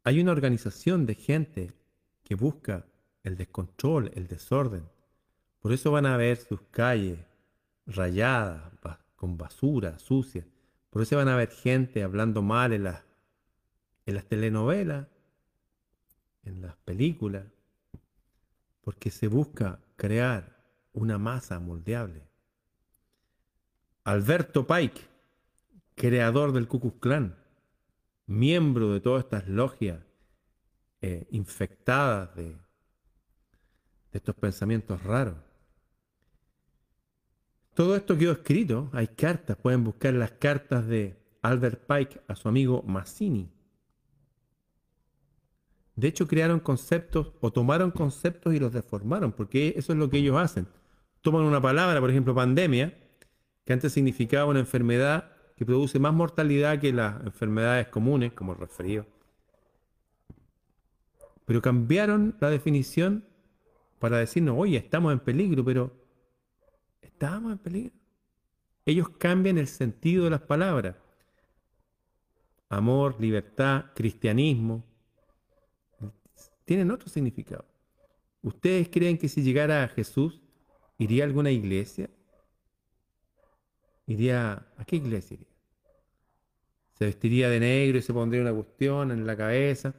Hay 0.03 0.19
una 0.21 0.31
organización 0.31 1.05
de 1.05 1.15
gente 1.15 1.71
que 2.23 2.35
busca 2.35 2.85
el 3.23 3.35
descontrol, 3.37 4.11
el 4.15 4.27
desorden. 4.27 4.85
Por 5.65 5.73
eso 5.73 5.89
van 5.89 6.05
a 6.05 6.15
ver 6.15 6.37
sus 6.37 6.61
calles 6.69 7.17
rayadas, 7.87 8.71
con 9.15 9.35
basura, 9.35 9.97
sucia. 9.97 10.45
Por 10.91 11.01
eso 11.01 11.17
van 11.17 11.27
a 11.27 11.35
ver 11.35 11.49
gente 11.49 12.03
hablando 12.03 12.43
mal 12.43 12.71
en 12.71 12.83
las, 12.83 13.03
en 14.05 14.13
las 14.13 14.25
telenovelas, 14.25 15.07
en 16.43 16.61
las 16.61 16.75
películas, 16.75 17.45
porque 18.81 19.09
se 19.09 19.27
busca 19.27 19.79
crear 19.95 20.55
una 20.93 21.17
masa 21.17 21.59
moldeable. 21.59 22.21
Alberto 24.03 24.67
Pike, 24.67 25.01
creador 25.95 26.51
del 26.51 26.67
Ku 26.67 26.99
Klan, 26.99 27.35
miembro 28.27 28.93
de 28.93 28.99
todas 28.99 29.23
estas 29.23 29.47
logias 29.47 29.99
eh, 31.01 31.25
infectadas 31.31 32.35
de, 32.35 32.49
de 32.51 32.57
estos 34.13 34.35
pensamientos 34.35 35.01
raros. 35.01 35.54
Todo 37.75 37.97
esto 37.97 38.17
quedó 38.17 38.31
escrito, 38.31 38.89
hay 38.93 39.07
cartas, 39.07 39.57
pueden 39.57 39.83
buscar 39.83 40.13
las 40.13 40.31
cartas 40.31 40.87
de 40.87 41.17
Albert 41.41 41.85
Pike 41.85 42.21
a 42.25 42.35
su 42.35 42.47
amigo 42.47 42.81
Mazzini. 42.87 43.51
De 45.97 46.07
hecho, 46.07 46.25
crearon 46.25 46.61
conceptos 46.61 47.33
o 47.41 47.51
tomaron 47.51 47.91
conceptos 47.91 48.53
y 48.53 48.59
los 48.59 48.71
deformaron, 48.71 49.33
porque 49.33 49.73
eso 49.75 49.91
es 49.91 49.99
lo 49.99 50.09
que 50.09 50.19
ellos 50.19 50.37
hacen. 50.37 50.67
Toman 51.19 51.43
una 51.43 51.61
palabra, 51.61 51.99
por 51.99 52.09
ejemplo, 52.09 52.33
pandemia, 52.33 52.97
que 53.65 53.73
antes 53.73 53.91
significaba 53.91 54.45
una 54.45 54.61
enfermedad 54.61 55.31
que 55.57 55.65
produce 55.65 55.99
más 55.99 56.13
mortalidad 56.13 56.79
que 56.79 56.93
las 56.93 57.21
enfermedades 57.25 57.89
comunes, 57.89 58.31
como 58.31 58.53
el 58.53 58.59
resfrío. 58.59 59.05
Pero 61.43 61.61
cambiaron 61.61 62.37
la 62.39 62.49
definición 62.49 63.25
para 63.99 64.17
decirnos, 64.17 64.55
oye, 64.57 64.77
estamos 64.77 65.11
en 65.11 65.19
peligro, 65.19 65.65
pero 65.65 66.04
estábamos 67.05 67.51
en 67.51 67.57
peligro. 67.57 67.95
Ellos 68.85 69.09
cambian 69.09 69.57
el 69.57 69.67
sentido 69.67 70.25
de 70.25 70.29
las 70.29 70.41
palabras. 70.41 70.95
Amor, 72.69 73.19
libertad, 73.19 73.85
cristianismo. 73.95 74.83
Tienen 76.65 76.91
otro 76.91 77.09
significado. 77.09 77.65
¿Ustedes 78.41 78.89
creen 78.89 79.17
que 79.17 79.29
si 79.29 79.41
llegara 79.41 79.83
a 79.83 79.87
Jesús, 79.87 80.41
iría 80.97 81.23
a 81.23 81.27
alguna 81.27 81.51
iglesia? 81.51 82.09
¿Iría 84.05 84.67
a 84.77 84.85
qué 84.85 84.97
iglesia 84.97 85.35
iría? 85.35 85.47
¿Se 86.93 87.05
vestiría 87.05 87.49
de 87.49 87.59
negro 87.59 87.97
y 87.97 88.01
se 88.01 88.13
pondría 88.13 88.41
una 88.41 88.53
cuestión 88.53 89.11
en 89.11 89.25
la 89.25 89.35
cabeza? 89.35 89.95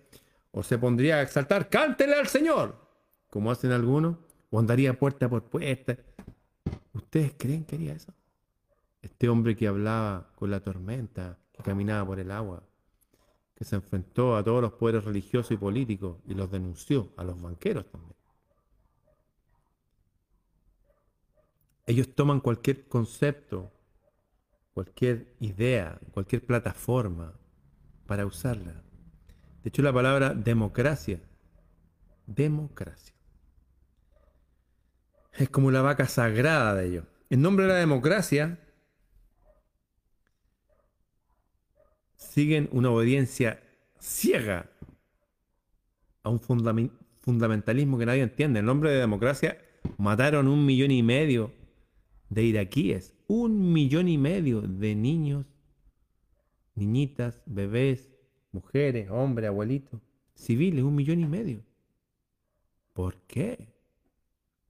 ¿O 0.53 0.63
se 0.63 0.79
pondría 0.79 1.17
a 1.17 1.23
exaltar, 1.23 1.69
cántele 1.69 2.15
al 2.15 2.29
Señor? 2.29 2.77
Como 3.31 3.51
hacen 3.51 3.73
algunos. 3.73 4.17
¿O 4.51 4.61
andaría 4.61 4.97
puerta 4.99 5.29
por 5.29 5.45
puerta? 5.45 5.99
¿Ustedes 6.97 7.35
creen 7.37 7.65
que 7.67 7.77
haría 7.77 7.93
eso? 7.93 8.15
Este 9.03 9.29
hombre 9.29 9.55
que 9.55 9.69
hablaba 9.69 10.33
con 10.35 10.51
la 10.51 10.61
tormenta, 10.61 11.39
que 11.53 11.63
caminaba 11.63 12.07
por 12.07 12.19
el 12.19 12.31
agua, 12.31 12.63
que 13.55 13.67
se 13.67 13.77
enfrentó 13.77 14.35
a 14.35 14.43
todos 14.43 14.63
los 14.63 14.73
poderes 14.73 15.05
religiosos 15.05 15.51
y 15.51 15.59
políticos 15.59 16.17
y 16.27 16.33
los 16.33 16.51
denunció, 16.51 17.13
a 17.19 17.25
los 17.25 17.39
banqueros 17.39 17.87
también. 17.91 18.17
Ellos 21.85 22.15
toman 22.15 22.41
cualquier 22.41 22.89
concepto, 22.89 23.71
cualquier 24.73 25.37
idea, 25.41 26.01
cualquier 26.13 26.47
plataforma 26.47 27.35
para 28.07 28.25
usarla. 28.25 28.83
De 29.63 29.69
hecho, 29.69 29.83
la 29.83 29.93
palabra 29.93 30.33
democracia, 30.33 31.21
democracia, 32.27 33.16
es 35.39 35.49
como 35.49 35.71
la 35.71 35.83
vaca 35.83 36.07
sagrada 36.07 36.75
de 36.75 36.87
ellos. 36.89 37.05
En 37.31 37.43
nombre 37.43 37.67
de 37.67 37.73
la 37.73 37.79
democracia, 37.79 38.59
siguen 42.17 42.69
una 42.73 42.91
obediencia 42.91 43.63
ciega 43.99 44.71
a 46.23 46.29
un 46.29 46.41
fundamentalismo 46.41 47.99
que 47.99 48.07
nadie 48.07 48.23
entiende. 48.23 48.61
En 48.61 48.67
nombre 48.67 48.91
de 48.91 48.99
democracia 48.99 49.59
mataron 49.99 50.49
un 50.49 50.65
millón 50.67 50.91
y 50.91 51.03
medio 51.03 51.53
de 52.29 52.43
iraquíes, 52.43 53.15
un 53.27 53.73
millón 53.73 54.09
y 54.09 54.19
medio 54.19 54.61
de 54.61 54.95
niños, 54.95 55.47
niñitas, 56.75 57.43
bebés, 57.47 58.11
mujeres, 58.53 59.11
hombres, 59.11 59.49
abuelitos, 59.49 60.01
civiles, 60.35 60.85
un 60.85 60.95
millón 60.95 61.21
y 61.21 61.27
medio. 61.27 61.63
¿Por 62.93 63.17
qué? 63.27 63.76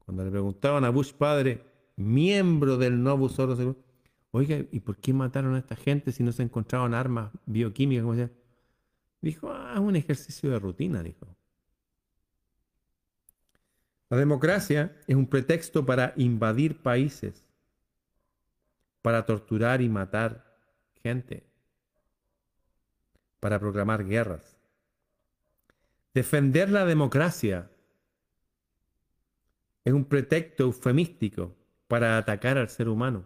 Cuando 0.07 0.25
le 0.25 0.31
preguntaban 0.31 0.85
a 0.85 0.91
Bush 0.91 1.13
padre, 1.13 1.63
miembro 1.97 2.79
del 2.79 3.03
Novus 3.03 3.39
Ordo 3.41 3.57
Seclorum, 3.57 3.83
oiga, 4.31 4.65
¿y 4.71 4.81
por 4.81 4.97
qué 4.97 5.13
mataron 5.13 5.57
a 5.57 5.59
esta 5.59 5.75
gente 5.75 6.13
si 6.13 6.23
no 6.23 6.31
se 6.31 6.45
encontraban 6.45 6.95
armas 6.95 7.33
bioquímicas? 7.45 8.31
Dijo, 9.21 9.51
ah, 9.51 9.73
es 9.75 9.81
un 9.81 9.97
ejercicio 9.97 10.51
de 10.51 10.61
rutina, 10.61 11.03
dijo. 11.03 11.27
La 14.09 14.17
democracia 14.17 14.97
es 15.09 15.17
un 15.17 15.27
pretexto 15.27 15.85
para 15.85 16.13
invadir 16.17 16.81
países, 16.81 17.45
para 19.03 19.27
torturar 19.27 19.83
y 19.83 19.89
matar 19.89 20.57
gente, 21.03 21.45
para 23.41 23.59
proclamar 23.59 24.07
guerras. 24.07 24.57
Defender 26.15 26.71
la 26.71 26.85
democracia 26.85 27.69
es 29.87 29.93
un 29.93 30.05
pretexto 30.05 30.65
eufemístico 30.65 31.55
para 31.87 32.19
atacar 32.19 32.59
al 32.59 32.69
ser 32.69 32.89
humano. 32.89 33.25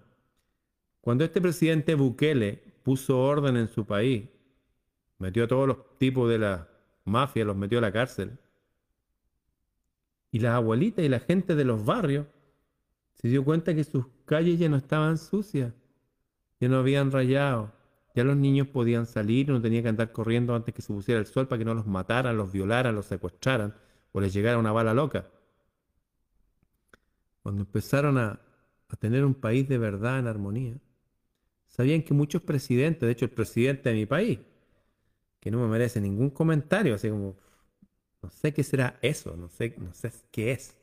Cuando 1.00 1.24
este 1.24 1.40
presidente 1.40 1.94
Bukele 1.94 2.62
puso 2.82 3.18
orden 3.18 3.56
en 3.56 3.66
su 3.66 3.86
país, 3.86 4.28
metió 5.18 5.44
a 5.44 5.48
todos 5.48 5.66
los 5.66 5.98
tipos 5.98 6.28
de 6.28 6.38
la 6.38 6.68
mafia, 7.06 7.46
los 7.46 7.56
metió 7.56 7.78
a 7.78 7.80
la 7.80 7.92
cárcel, 7.92 8.38
y 10.30 10.40
las 10.40 10.52
abuelitas 10.52 11.02
y 11.02 11.08
la 11.08 11.20
gente 11.20 11.54
de 11.54 11.64
los 11.64 11.82
barrios 11.82 12.26
se 13.14 13.28
dio 13.28 13.42
cuenta 13.42 13.74
que 13.74 13.82
sus 13.82 14.04
calles 14.26 14.58
ya 14.58 14.68
no 14.68 14.76
estaban 14.76 15.16
sucias, 15.16 15.72
ya 16.60 16.68
no 16.68 16.76
habían 16.76 17.10
rayado, 17.10 17.72
Ya 18.14 18.24
los 18.24 18.36
niños 18.36 18.66
podían 18.66 19.06
salir, 19.06 19.48
no 19.48 19.62
tenían 19.62 19.84
que 19.84 19.88
andar 19.88 20.12
corriendo 20.12 20.54
antes 20.54 20.74
que 20.74 20.82
se 20.82 20.92
pusiera 20.92 21.20
el 21.20 21.26
sol 21.26 21.48
para 21.48 21.58
que 21.60 21.64
no 21.64 21.74
los 21.74 21.86
mataran, 21.86 22.36
los 22.36 22.52
violaran, 22.52 22.94
los 22.94 23.06
secuestraran 23.06 23.74
o 24.12 24.20
les 24.20 24.34
llegara 24.34 24.58
una 24.58 24.72
bala 24.72 24.92
loca. 24.92 25.30
Cuando 27.42 27.62
empezaron 27.62 28.18
a, 28.18 28.40
tener 28.98 29.24
un 29.24 29.34
país 29.34 29.68
de 29.68 29.78
verdad 29.78 30.18
en 30.18 30.26
armonía, 30.26 30.76
sabían 31.68 32.02
que 32.02 32.12
muchos 32.12 32.42
presidentes, 32.42 33.02
de 33.02 33.12
hecho 33.12 33.24
el 33.24 33.30
presidente 33.30 33.88
de 33.88 33.94
mi 33.94 34.06
país, 34.06 34.40
que 35.38 35.50
no 35.50 35.60
me 35.60 35.68
merece 35.68 36.00
ningún 36.00 36.30
comentario, 36.30 36.94
así 36.94 37.08
como, 37.08 37.36
no 38.22 38.30
sé 38.30 38.52
qué 38.52 38.64
será 38.64 38.98
eso, 39.00 39.36
no 39.36 39.48
sé, 39.48 39.74
no 39.78 39.94
sé 39.94 40.12
qué 40.32 40.52
es. 40.52 40.76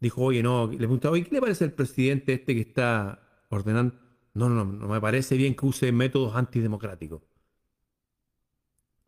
Dijo, 0.00 0.22
oye, 0.22 0.42
no, 0.42 0.66
le 0.66 0.78
preguntaba, 0.78 1.12
oye, 1.12 1.24
¿qué 1.24 1.36
le 1.36 1.40
parece 1.40 1.64
al 1.64 1.72
presidente 1.72 2.34
este 2.34 2.54
que 2.54 2.60
está 2.62 3.22
ordenando? 3.48 3.94
No, 4.34 4.48
no, 4.50 4.64
no 4.64 4.88
me 4.88 5.00
parece 5.00 5.36
bien 5.36 5.54
que 5.54 5.64
use 5.64 5.92
métodos 5.92 6.34
antidemocráticos. 6.34 7.22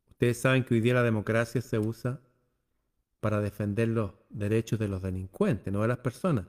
Ustedes 0.08 0.40
saben 0.40 0.64
que 0.64 0.74
hoy 0.74 0.80
día 0.80 0.94
la 0.94 1.02
democracia 1.02 1.60
se 1.60 1.78
usa 1.78 2.20
para 3.20 3.40
defender 3.40 3.88
los 3.88 4.12
derechos 4.30 4.78
de 4.78 4.88
los 4.88 5.02
delincuentes, 5.02 5.72
no 5.72 5.82
de 5.82 5.88
las 5.88 5.98
personas. 5.98 6.46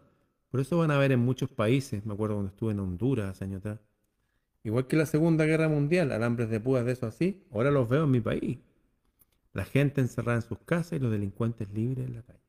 Por 0.51 0.59
eso 0.59 0.77
van 0.77 0.91
a 0.91 0.97
ver 0.97 1.11
en 1.11 1.19
muchos 1.19 1.49
países, 1.49 2.05
me 2.05 2.13
acuerdo 2.13 2.35
cuando 2.35 2.51
estuve 2.51 2.71
en 2.71 2.79
Honduras 2.79 3.29
hace 3.29 3.45
años 3.45 3.59
atrás, 3.59 3.79
igual 4.63 4.87
que 4.87 4.97
la 4.97 5.05
Segunda 5.05 5.45
Guerra 5.45 5.69
Mundial, 5.69 6.11
alambres 6.11 6.49
de 6.49 6.59
púas 6.59 6.85
de 6.85 6.93
eso 6.93 7.07
así, 7.07 7.45
ahora 7.51 7.71
los 7.71 7.87
veo 7.87 8.05
en 8.05 8.11
mi 8.11 8.21
país. 8.21 8.59
La 9.53 9.65
gente 9.65 10.01
encerrada 10.01 10.37
en 10.37 10.47
sus 10.47 10.59
casas 10.59 10.93
y 10.93 10.99
los 10.99 11.11
delincuentes 11.11 11.71
libres 11.71 12.07
en 12.07 12.15
la 12.15 12.21
calle. 12.21 12.39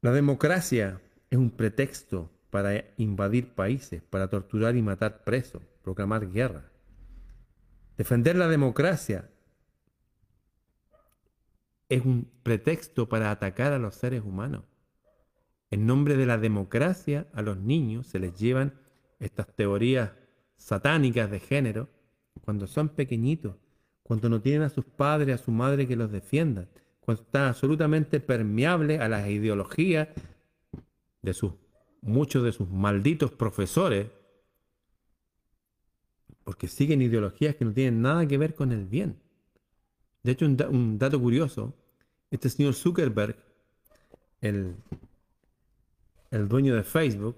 La 0.00 0.12
democracia 0.12 1.00
es 1.30 1.38
un 1.38 1.50
pretexto 1.50 2.30
para 2.50 2.84
invadir 2.96 3.54
países, 3.54 4.02
para 4.02 4.28
torturar 4.28 4.76
y 4.76 4.82
matar 4.82 5.24
presos, 5.24 5.62
proclamar 5.82 6.30
guerra. 6.30 6.70
Defender 7.96 8.36
la 8.36 8.48
democracia 8.48 9.30
es 11.92 12.06
un 12.06 12.30
pretexto 12.42 13.06
para 13.08 13.30
atacar 13.30 13.74
a 13.74 13.78
los 13.78 13.94
seres 13.94 14.22
humanos. 14.24 14.64
En 15.70 15.84
nombre 15.84 16.16
de 16.16 16.24
la 16.24 16.38
democracia, 16.38 17.28
a 17.34 17.42
los 17.42 17.58
niños 17.58 18.06
se 18.06 18.18
les 18.18 18.38
llevan 18.38 18.80
estas 19.20 19.54
teorías 19.54 20.12
satánicas 20.56 21.30
de 21.30 21.40
género 21.40 21.90
cuando 22.44 22.66
son 22.66 22.88
pequeñitos, 22.88 23.56
cuando 24.02 24.30
no 24.30 24.40
tienen 24.40 24.62
a 24.62 24.70
sus 24.70 24.86
padres, 24.86 25.38
a 25.38 25.44
su 25.44 25.50
madre 25.50 25.86
que 25.86 25.96
los 25.96 26.10
defiendan, 26.10 26.70
cuando 27.00 27.24
están 27.24 27.48
absolutamente 27.48 28.20
permeables 28.20 28.98
a 28.98 29.08
las 29.08 29.28
ideologías 29.28 30.08
de 31.20 31.34
sus 31.34 31.52
muchos 32.00 32.42
de 32.42 32.52
sus 32.52 32.68
malditos 32.70 33.32
profesores, 33.32 34.08
porque 36.42 36.68
siguen 36.68 37.02
ideologías 37.02 37.54
que 37.54 37.66
no 37.66 37.72
tienen 37.72 38.00
nada 38.00 38.26
que 38.26 38.38
ver 38.38 38.54
con 38.54 38.72
el 38.72 38.86
bien. 38.86 39.20
De 40.22 40.32
hecho, 40.32 40.46
un, 40.46 40.56
un 40.70 40.98
dato 40.98 41.20
curioso, 41.20 41.76
este 42.32 42.48
señor 42.48 42.74
Zuckerberg, 42.74 43.36
el, 44.40 44.74
el 46.30 46.48
dueño 46.48 46.74
de 46.74 46.82
Facebook, 46.82 47.36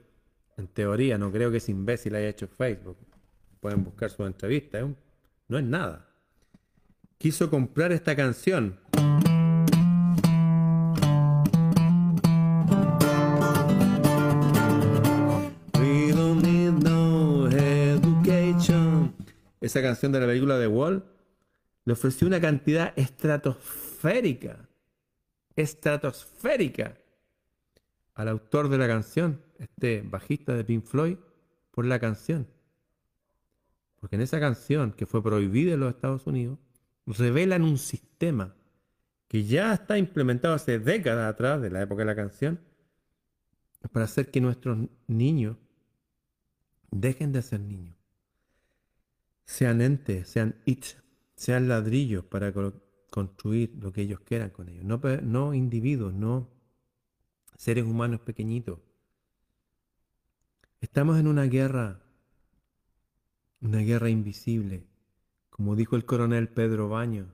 en 0.57 0.69
teoría, 0.69 1.19
no 1.19 1.33
creo 1.33 1.51
que 1.51 1.57
ese 1.57 1.73
imbécil 1.73 2.15
haya 2.15 2.29
hecho 2.29 2.47
Facebook. 2.47 2.97
Pueden 3.61 3.83
buscar 3.83 4.09
su 4.09 4.25
entrevista, 4.25 4.89
no 5.49 5.59
es 5.59 5.65
nada. 5.65 6.09
Quiso 7.19 7.51
comprar 7.51 7.91
esta 7.91 8.15
canción. 8.15 8.79
We 15.77 16.13
don't 16.13 16.41
need 16.45 16.73
no 16.85 17.49
education. 17.49 19.13
Esa 19.61 19.83
canción 19.83 20.13
de 20.13 20.21
la 20.21 20.27
película 20.27 20.57
de 20.57 20.69
Wall 20.69 21.05
le 21.85 21.93
ofreció 21.93 22.29
una 22.29 22.41
cantidad 22.41 22.93
estratosférica, 22.97 24.69
estratosférica 25.57 26.99
al 28.15 28.29
autor 28.29 28.69
de 28.69 28.79
la 28.79 28.87
canción, 28.87 29.41
este 29.59 30.03
bajista 30.03 30.55
de 30.55 30.65
Pink 30.65 30.85
Floyd, 30.85 31.17
por 31.71 31.85
la 31.85 31.99
canción. 31.99 32.47
Porque 33.97 34.17
en 34.17 34.23
esa 34.23 34.39
canción, 34.39 34.93
que 34.93 35.07
fue 35.07 35.23
prohibida 35.23 35.75
en 35.75 35.81
los 35.81 35.95
Estados 35.95 36.27
Unidos, 36.27 36.59
revelan 37.07 37.63
un 37.63 37.79
sistema 37.79 38.55
que 39.29 39.45
ya 39.45 39.75
está 39.75 39.99
implementado 39.99 40.55
hace 40.55 40.79
décadas 40.79 41.33
atrás, 41.33 41.61
de 41.61 41.71
la 41.71 41.83
época 41.83 42.03
de 42.03 42.07
la 42.07 42.15
canción, 42.15 42.61
para 43.93 44.05
hacer 44.05 44.31
que 44.31 44.41
nuestros 44.41 44.79
niños 45.07 45.57
dejen 46.91 47.33
de 47.33 47.43
ser 47.43 47.61
niños. 47.61 47.97
Sean 49.45 49.81
entes, 49.81 50.29
sean 50.29 50.55
it, 50.65 50.85
sean 51.37 51.69
ladrillos 51.69 52.25
para 52.25 52.53
construir 53.15 53.77
lo 53.81 53.93
que 53.93 54.01
ellos 54.01 54.19
quieran 54.19 54.51
con 54.51 54.69
ellos. 54.69 54.83
No, 54.83 55.01
no 55.23 55.55
individuos, 55.55 56.13
no 56.13 56.51
seres 57.55 57.85
humanos 57.85 58.19
pequeñitos. 58.19 58.81
Estamos 60.81 61.21
en 61.21 61.29
una 61.29 61.45
guerra, 61.45 62.01
una 63.61 63.79
guerra 63.79 64.09
invisible. 64.09 64.89
Como 65.49 65.77
dijo 65.77 65.95
el 65.95 66.05
coronel 66.05 66.49
Pedro 66.49 66.89
Baño, 66.89 67.33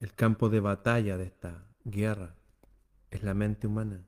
el 0.00 0.14
campo 0.14 0.48
de 0.48 0.60
batalla 0.60 1.18
de 1.18 1.24
esta 1.24 1.66
guerra 1.84 2.34
es 3.10 3.22
la 3.22 3.34
mente 3.34 3.66
humana. 3.66 4.06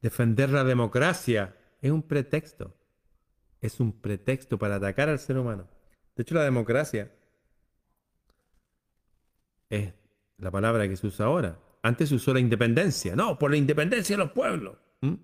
Defender 0.00 0.50
la 0.50 0.62
democracia 0.62 1.56
es 1.82 1.90
un 1.90 2.04
pretexto. 2.04 2.76
Es 3.60 3.80
un 3.80 3.90
pretexto 3.90 4.56
para 4.56 4.76
atacar 4.76 5.08
al 5.08 5.18
ser 5.18 5.36
humano. 5.36 5.66
De 6.14 6.22
hecho, 6.22 6.36
la 6.36 6.44
democracia 6.44 7.17
es 9.70 9.92
la 10.38 10.50
palabra 10.50 10.88
que 10.88 10.96
se 10.96 11.06
usa 11.06 11.26
ahora. 11.26 11.58
Antes 11.82 12.08
se 12.08 12.14
usó 12.14 12.34
la 12.34 12.40
independencia. 12.40 13.14
No, 13.14 13.38
por 13.38 13.50
la 13.50 13.56
independencia 13.56 14.16
de 14.16 14.24
los 14.24 14.32
pueblos. 14.32 14.76
¿Mm? 15.00 15.14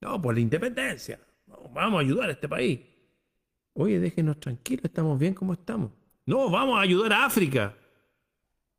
No, 0.00 0.20
por 0.20 0.34
la 0.34 0.40
independencia. 0.40 1.20
Vamos 1.72 1.98
a 1.98 2.00
ayudar 2.00 2.28
a 2.28 2.32
este 2.32 2.48
país. 2.48 2.80
Oye, 3.74 4.00
déjenos 4.00 4.40
tranquilos, 4.40 4.84
estamos 4.84 5.18
bien 5.18 5.34
como 5.34 5.52
estamos. 5.52 5.90
No, 6.24 6.50
vamos 6.50 6.78
a 6.78 6.80
ayudar 6.80 7.12
a 7.12 7.26
África. 7.26 7.76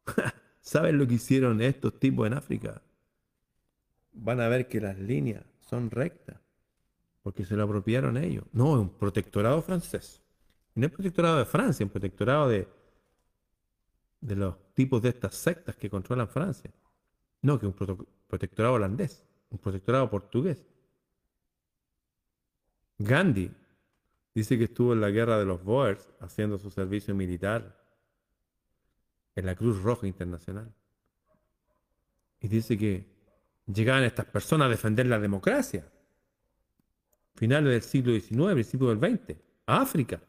¿Saben 0.62 0.98
lo 0.98 1.08
que 1.08 1.16
hicieron 1.16 1.62
estos 1.62 2.00
tipos 2.00 2.28
en 2.28 2.34
África? 2.34 2.82
Van 4.12 4.42
a 4.42 4.48
ver 4.48 4.68
que 4.68 4.82
las 4.82 4.98
líneas 4.98 5.44
son 5.60 5.92
rectas, 5.92 6.38
porque 7.22 7.46
se 7.46 7.56
lo 7.56 7.64
apropiaron 7.64 8.18
ellos. 8.18 8.44
No, 8.52 8.74
es 8.76 8.82
un 8.82 8.90
protectorado 8.90 9.62
francés. 9.62 10.24
No 10.74 10.88
es 10.88 10.92
protectorado 10.92 11.38
de 11.38 11.46
Francia, 11.46 11.84
es 11.84 11.88
un 11.88 11.92
protectorado 11.92 12.50
de, 12.50 12.68
de 14.22 14.36
los 14.36 14.74
tipos 14.74 15.02
de 15.02 15.10
estas 15.10 15.36
sectas 15.36 15.76
que 15.76 15.90
controlan 15.90 16.28
Francia. 16.28 16.72
No, 17.42 17.60
que 17.60 17.68
un 17.68 17.74
protectorado 18.28 18.76
holandés, 18.76 19.24
un 19.50 19.60
protectorado 19.60 20.10
portugués. 20.10 20.66
Gandhi 22.98 23.52
dice 24.34 24.58
que 24.58 24.66
estuvo 24.66 24.94
en 24.94 25.02
la 25.02 25.10
guerra 25.10 25.38
de 25.38 25.46
los 25.46 25.64
Boers 25.64 26.10
haciendo 26.20 26.58
su 26.58 26.72
servicio 26.72 27.14
militar 27.14 27.78
en 29.36 29.46
la 29.46 29.56
Cruz 29.56 29.82
Roja 29.82 30.08
Internacional. 30.08 30.74
Y 32.40 32.48
dice 32.48 32.78
que 32.78 33.06
llegaban 33.68 34.04
estas 34.04 34.26
personas 34.26 34.68
a 34.68 34.70
defender 34.70 35.06
la 35.06 35.20
democracia. 35.20 35.88
Finales 37.36 37.72
del 37.72 37.82
siglo 37.82 38.14
XIX, 38.14 38.54
principios 38.54 39.00
del 39.00 39.18
XX, 39.18 39.38
a 39.68 39.82
África. 39.82 40.22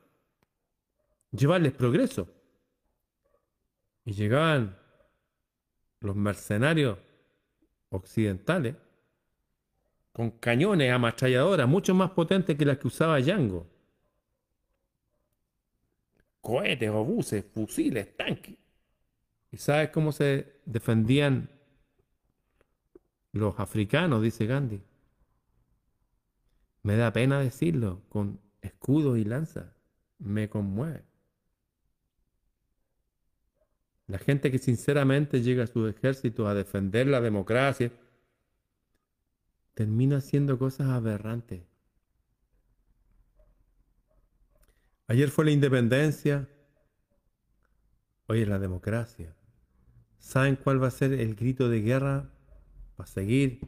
Llevarles 1.31 1.72
progreso. 1.72 2.29
Y 4.09 4.14
llegaban 4.14 4.75
los 6.01 6.16
mercenarios 6.16 6.99
occidentales 7.90 8.75
con 10.14 10.31
cañones, 10.31 10.90
ametralladoras, 10.90 11.68
mucho 11.68 11.94
más 11.94 12.12
potentes 12.12 12.57
que 12.57 12.64
las 12.64 12.79
que 12.79 12.87
usaba 12.87 13.21
Django. 13.21 13.66
Cohetes, 16.40 16.88
obuses, 16.88 17.44
fusiles, 17.53 18.16
tanques. 18.16 18.57
¿Y 19.53 19.59
sabes 19.59 19.90
cómo 19.90 20.11
se 20.11 20.59
defendían 20.64 21.51
los 23.33 23.61
africanos? 23.61 24.23
Dice 24.23 24.47
Gandhi. 24.47 24.81
Me 26.83 26.97
da 26.97 27.12
pena 27.12 27.40
decirlo, 27.40 28.01
con 28.09 28.40
escudos 28.62 29.18
y 29.18 29.25
lanzas. 29.25 29.66
Me 30.18 30.49
conmueve. 30.49 31.08
La 34.09 34.18
gente 34.18 34.51
que 34.51 34.59
sinceramente 34.59 35.42
llega 35.42 35.64
a 35.64 35.66
sus 35.66 35.88
ejércitos 35.88 36.49
a 36.49 36.55
defender 36.55 37.07
la 37.07 37.21
democracia 37.21 37.92
termina 39.75 40.16
haciendo 40.16 40.59
cosas 40.59 40.88
aberrantes. 40.88 41.62
Ayer 45.07 45.31
fue 45.31 45.44
la 45.44 45.51
independencia, 45.53 46.49
hoy 48.27 48.42
es 48.42 48.49
la 48.49 48.59
democracia. 48.59 49.35
¿Saben 50.18 50.57
cuál 50.57 50.83
va 50.83 50.88
a 50.88 50.90
ser 50.90 51.12
el 51.12 51.35
grito 51.35 51.68
de 51.68 51.81
guerra 51.81 52.31
para 52.97 53.07
seguir 53.07 53.61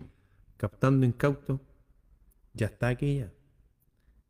captando 0.56 1.06
incautos? 1.06 1.60
Ya 2.54 2.66
está 2.66 2.88
aquí 2.88 3.18
ya. 3.18 3.32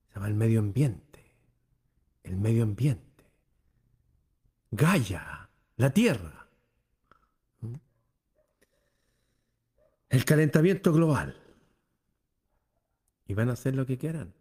Se 0.08 0.14
llama 0.14 0.28
el 0.28 0.34
medio 0.34 0.58
ambiente. 0.58 1.34
El 2.22 2.36
medio 2.36 2.64
ambiente. 2.64 3.24
Gaia, 4.70 5.49
la 5.80 5.88
Tierra. 5.88 6.46
El 10.10 10.24
calentamiento 10.26 10.92
global. 10.92 11.34
Y 13.26 13.32
van 13.32 13.48
a 13.48 13.54
hacer 13.54 13.74
lo 13.74 13.86
que 13.86 13.96
quieran. 13.96 14.34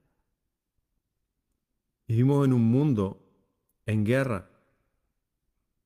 Vivimos 2.10 2.46
en 2.46 2.52
un 2.52 2.64
mundo 2.64 3.26
en 3.86 4.04
guerra 4.04 4.50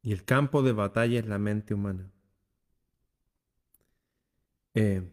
y 0.01 0.11
el 0.11 0.23
campo 0.23 0.63
de 0.63 0.71
batalla 0.71 1.19
es 1.19 1.27
la 1.27 1.37
mente 1.37 1.75
humana. 1.75 2.09
Eh, 4.73 5.07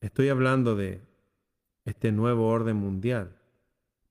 estoy 0.00 0.28
hablando 0.28 0.76
de 0.76 1.00
este 1.84 2.12
nuevo 2.12 2.46
orden 2.46 2.76
mundial, 2.76 3.36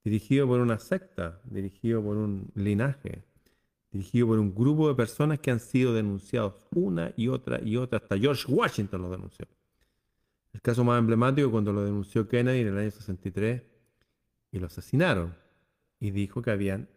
dirigido 0.03 0.45
por 0.45 0.59
una 0.59 0.77
secta, 0.77 1.39
dirigido 1.45 2.03
por 2.03 2.17
un 2.17 2.51
linaje, 2.53 3.23
dirigido 3.91 4.27
por 4.27 4.39
un 4.39 4.53
grupo 4.53 4.87
de 4.87 4.95
personas 4.95 5.39
que 5.39 5.51
han 5.51 5.59
sido 5.59 5.93
denunciados 5.93 6.55
una 6.75 7.13
y 7.15 7.27
otra 7.27 7.61
y 7.61 7.77
otra, 7.77 7.99
hasta 7.99 8.17
George 8.17 8.45
Washington 8.47 9.01
lo 9.01 9.09
denunció. 9.09 9.47
El 10.53 10.61
caso 10.61 10.83
más 10.83 10.99
emblemático 10.99 11.51
cuando 11.51 11.71
lo 11.71 11.83
denunció 11.83 12.27
Kennedy 12.27 12.61
en 12.61 12.67
el 12.67 12.77
año 12.77 12.91
63 12.91 13.61
y 14.51 14.59
lo 14.59 14.67
asesinaron 14.67 15.35
y 15.99 16.11
dijo 16.11 16.41
que 16.41 16.51
habían 16.51 16.89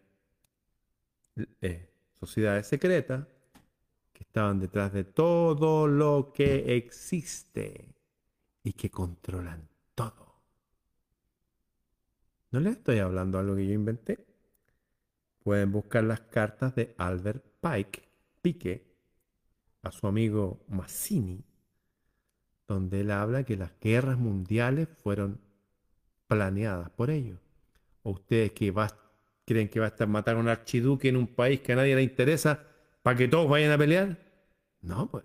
eh, 1.61 1.91
sociedades 2.19 2.67
secretas 2.67 3.27
que 4.13 4.25
estaban 4.25 4.61
detrás 4.61 4.93
de 4.93 5.05
todo 5.05 5.87
lo 5.87 6.33
que 6.35 6.77
existe 6.77 7.95
y 8.63 8.73
que 8.73 8.91
controlan 8.91 9.69
todo. 9.95 10.35
No 12.51 12.61
les 12.61 12.77
estoy 12.77 12.99
hablando 12.99 13.39
de 13.39 13.45
algo 13.45 13.57
que 13.57 13.67
yo 13.67 13.75
inventé. 13.75 14.27
Pueden 15.51 15.73
buscar 15.73 16.05
las 16.05 16.21
cartas 16.21 16.77
de 16.77 16.95
Albert 16.97 17.45
Pike, 17.61 18.09
Pique, 18.41 18.87
a 19.83 19.91
su 19.91 20.07
amigo 20.07 20.65
Mazzini, 20.69 21.45
donde 22.69 23.01
él 23.01 23.11
habla 23.11 23.43
que 23.43 23.57
las 23.57 23.73
guerras 23.81 24.17
mundiales 24.17 24.87
fueron 25.03 25.41
planeadas 26.29 26.91
por 26.91 27.11
ellos. 27.11 27.41
¿O 28.05 28.13
ustedes 28.13 28.53
que 28.53 28.71
va, 28.71 28.97
creen 29.45 29.69
que 29.69 29.81
va 29.81 29.87
a 29.87 29.89
estar 29.89 30.07
matar 30.07 30.37
a 30.37 30.39
un 30.39 30.47
archiduque 30.47 31.09
en 31.09 31.17
un 31.17 31.27
país 31.27 31.59
que 31.63 31.73
a 31.73 31.77
nadie 31.77 31.97
le 31.97 32.05
interesa 32.05 32.63
para 33.03 33.17
que 33.17 33.27
todos 33.27 33.51
vayan 33.51 33.73
a 33.73 33.79
pelear? 33.79 34.21
No, 34.83 35.11
pues. 35.11 35.25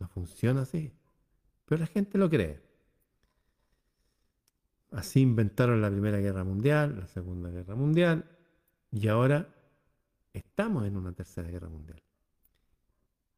No 0.00 0.06
funciona 0.08 0.60
así. 0.60 0.92
Pero 1.64 1.80
la 1.80 1.86
gente 1.86 2.18
lo 2.18 2.28
cree. 2.28 2.60
Así 4.90 5.22
inventaron 5.22 5.80
la 5.80 5.90
Primera 5.90 6.18
Guerra 6.18 6.44
Mundial, 6.44 6.98
la 7.00 7.08
Segunda 7.08 7.48
Guerra 7.48 7.74
Mundial, 7.74 8.26
y 8.92 9.08
ahora 9.08 9.48
estamos 10.34 10.86
en 10.86 10.96
una 10.96 11.12
Tercera 11.12 11.48
Guerra 11.48 11.70
Mundial. 11.70 12.02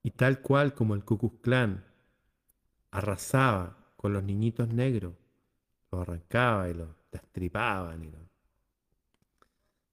Y 0.03 0.11
tal 0.11 0.43
cual 0.43 0.75
como 0.75 0.95
el 0.95 1.05
Ku 1.05 1.17
Klux 1.17 1.41
Klan 1.41 1.85
arrasaba 2.91 3.95
con 3.97 4.13
los 4.13 4.23
niñitos 4.23 4.69
negros, 4.69 5.15
los 5.91 6.03
arrancaba 6.03 6.69
y 6.69 6.75
los 6.75 6.89
destripaban 7.11 8.05
y. 8.05 8.13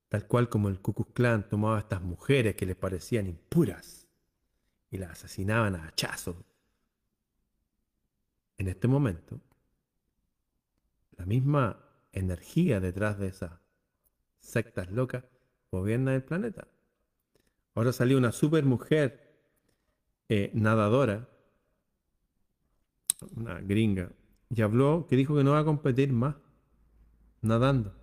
Tal 0.10 0.28
cual 0.28 0.50
como 0.50 0.68
el 0.68 0.82
Ku 0.82 0.94
Klux 0.94 1.14
Klan 1.14 1.48
tomaba 1.48 1.78
a 1.78 1.82
estas 1.82 2.02
mujeres 2.02 2.56
que 2.56 2.66
les 2.66 2.76
parecían 2.76 3.28
impuras 3.28 4.08
y 4.90 4.98
las 4.98 5.12
asesinaban 5.12 5.76
a 5.76 5.86
hachazos. 5.86 6.36
En 8.58 8.68
este 8.68 8.88
momento, 8.88 9.40
la 11.18 11.26
misma 11.26 11.86
energía 12.12 12.80
detrás 12.80 13.20
de 13.20 13.28
esas 13.28 13.52
sectas 14.40 14.92
locas 14.92 15.24
gobierna 15.72 16.14
el 16.14 16.24
planeta. 16.24 16.68
Ahora 17.76 17.94
salió 17.94 18.18
una 18.18 18.32
super 18.32 18.66
mujer 18.66 19.32
eh, 20.28 20.52
nadadora, 20.54 21.30
una 23.38 23.62
gringa, 23.62 24.12
y 24.50 24.62
habló 24.62 25.08
que 25.10 25.16
dijo 25.16 25.36
que 25.36 25.44
no 25.44 25.52
va 25.52 25.60
a 25.60 25.66
competir 25.66 26.12
más 26.12 26.36
nadando. 27.42 27.96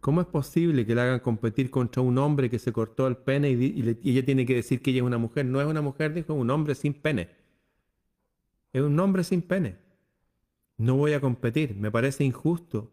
¿Cómo 0.00 0.20
es 0.20 0.26
posible 0.26 0.86
que 0.86 0.94
la 0.94 1.04
hagan 1.04 1.20
competir 1.20 1.70
contra 1.70 2.02
un 2.02 2.18
hombre 2.18 2.50
que 2.50 2.58
se 2.58 2.72
cortó 2.72 3.06
el 3.06 3.16
pene 3.16 3.50
y, 3.50 3.98
y 4.02 4.10
ella 4.10 4.24
tiene 4.24 4.46
que 4.46 4.54
decir 4.54 4.80
que 4.80 4.90
ella 4.90 5.00
es 5.00 5.06
una 5.06 5.18
mujer? 5.18 5.46
No 5.46 5.60
es 5.60 5.66
una 5.66 5.80
mujer, 5.80 6.14
dijo, 6.14 6.34
es 6.34 6.40
un 6.40 6.50
hombre 6.50 6.74
sin 6.74 6.94
pene. 6.94 7.30
Es 8.72 8.82
un 8.82 8.98
hombre 8.98 9.22
sin 9.22 9.42
pene. 9.42 9.78
No 10.76 10.96
voy 10.96 11.12
a 11.12 11.20
competir. 11.20 11.76
Me 11.76 11.90
parece 11.90 12.24
injusto 12.24 12.90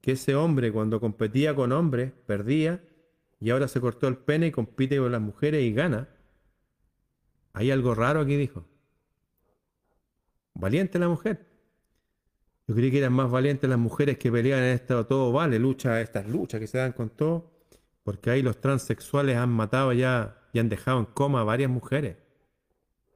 que 0.00 0.12
ese 0.12 0.34
hombre 0.34 0.72
cuando 0.72 1.00
competía 1.00 1.54
con 1.54 1.72
hombres 1.72 2.12
perdía 2.26 2.82
y 3.40 3.50
ahora 3.50 3.68
se 3.68 3.80
cortó 3.80 4.06
el 4.06 4.18
pene 4.18 4.48
y 4.48 4.50
compite 4.50 4.98
con 4.98 5.10
las 5.10 5.20
mujeres 5.20 5.62
y 5.62 5.72
gana. 5.72 6.08
Hay 7.54 7.70
algo 7.70 7.94
raro 7.94 8.20
aquí, 8.20 8.36
dijo. 8.36 8.66
Valiente 10.54 10.98
la 10.98 11.08
mujer. 11.08 11.48
Yo 12.68 12.74
creí 12.74 12.90
que 12.90 12.98
eran 12.98 13.14
más 13.14 13.30
valientes 13.30 13.68
las 13.68 13.78
mujeres 13.78 14.18
que 14.18 14.30
pelean 14.30 14.60
en 14.60 14.74
esto 14.74 15.04
todo 15.06 15.32
vale, 15.32 15.58
lucha, 15.58 16.00
estas 16.00 16.28
luchas 16.28 16.60
que 16.60 16.68
se 16.68 16.78
dan 16.78 16.92
con 16.92 17.10
todo, 17.10 17.50
porque 18.04 18.30
ahí 18.30 18.42
los 18.42 18.60
transexuales 18.60 19.36
han 19.36 19.50
matado 19.50 19.92
ya 19.92 20.38
y 20.52 20.60
han 20.60 20.68
dejado 20.68 21.00
en 21.00 21.06
coma 21.06 21.40
a 21.40 21.44
varias 21.44 21.70
mujeres. 21.70 22.16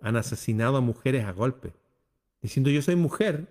Han 0.00 0.16
asesinado 0.16 0.78
a 0.78 0.80
mujeres 0.80 1.24
a 1.24 1.32
golpe, 1.32 1.72
diciendo 2.42 2.70
yo 2.70 2.82
soy 2.82 2.96
mujer, 2.96 3.46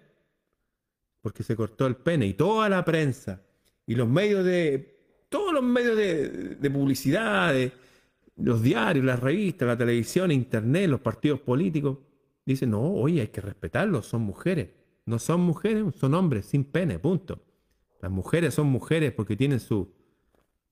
porque 1.22 1.44
se 1.44 1.56
cortó 1.56 1.88
el 1.88 1.96
pene. 1.96 2.26
Y 2.26 2.34
toda 2.34 2.68
la 2.68 2.84
prensa 2.84 3.42
y 3.86 3.96
los 3.96 4.10
medios 4.10 4.44
de, 4.44 5.03
todos 5.34 5.52
los 5.52 5.64
medios 5.64 5.98
de, 5.98 6.70
publicidad, 6.70 7.56
los 8.36 8.62
diarios, 8.62 9.04
las 9.04 9.20
revistas, 9.20 9.68
la 9.68 9.76
televisión, 9.76 10.32
internet, 10.32 10.88
los 10.88 11.00
partidos 11.00 11.40
políticos, 11.40 11.98
dicen, 12.46 12.70
no, 12.70 12.84
oye, 12.84 13.22
hay 13.22 13.30
que 13.30 13.42
respetarlos, 13.42 14.06
son 14.06 14.22
mujeres. 14.22 14.70
No 15.08 15.18
son 15.18 15.42
mujeres, 15.42 15.86
son 15.96 16.14
hombres 16.14 16.46
sin 16.46 16.64
pene, 16.64 17.00
punto. 17.00 17.42
Las 18.00 18.12
mujeres 18.12 18.54
son 18.54 18.68
mujeres 18.68 19.12
porque 19.12 19.36
tienen 19.36 19.60
sus 19.60 19.88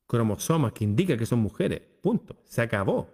cromosomas 0.05 0.73
que 0.73 0.83
indica 0.83 1.17
que 1.17 1.25
son 1.25 1.39
mujeres, 1.39 1.81
punto. 1.99 2.37
Se 2.45 2.61
acabó. 2.61 3.09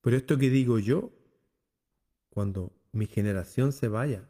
Pero 0.00 0.16
esto 0.16 0.38
que 0.38 0.48
digo 0.48 0.78
yo, 0.78 1.10
cuando 2.30 2.72
mi 2.92 3.04
generación 3.04 3.72
se 3.72 3.88
vaya, 3.88 4.26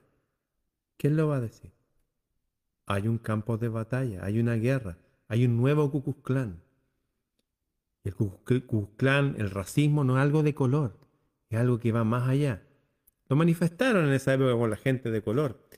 ¿quién 0.97 1.17
lo 1.17 1.29
va 1.29 1.37
a 1.37 1.41
decir? 1.41 1.78
Hay 2.91 3.07
un 3.07 3.19
campo 3.19 3.59
de 3.59 3.69
batalla, 3.69 4.25
hay 4.25 4.41
una 4.41 4.55
guerra, 4.55 4.97
hay 5.29 5.45
un 5.45 5.59
nuevo 5.59 5.91
Ku 5.91 6.03
Klux 6.03 6.23
Klan. 6.23 6.63
El 8.03 8.15
Ku 8.15 8.43
Klux 8.45 8.97
Klan, 8.97 9.35
el 9.37 9.51
racismo 9.51 10.05
no 10.05 10.17
es 10.17 10.23
algo 10.23 10.43
de 10.43 10.55
color, 10.55 10.99
es 11.51 11.59
algo 11.59 11.79
que 11.79 11.93
va 11.93 12.05
más 12.05 12.27
allá. 12.27 12.63
Lo 13.29 13.37
manifestaron 13.37 14.07
en 14.07 14.15
esa 14.15 14.33
época 14.33 14.57
con 14.57 14.71
la 14.71 14.77
gente 14.77 15.11
de 15.11 15.21
color, 15.21 15.69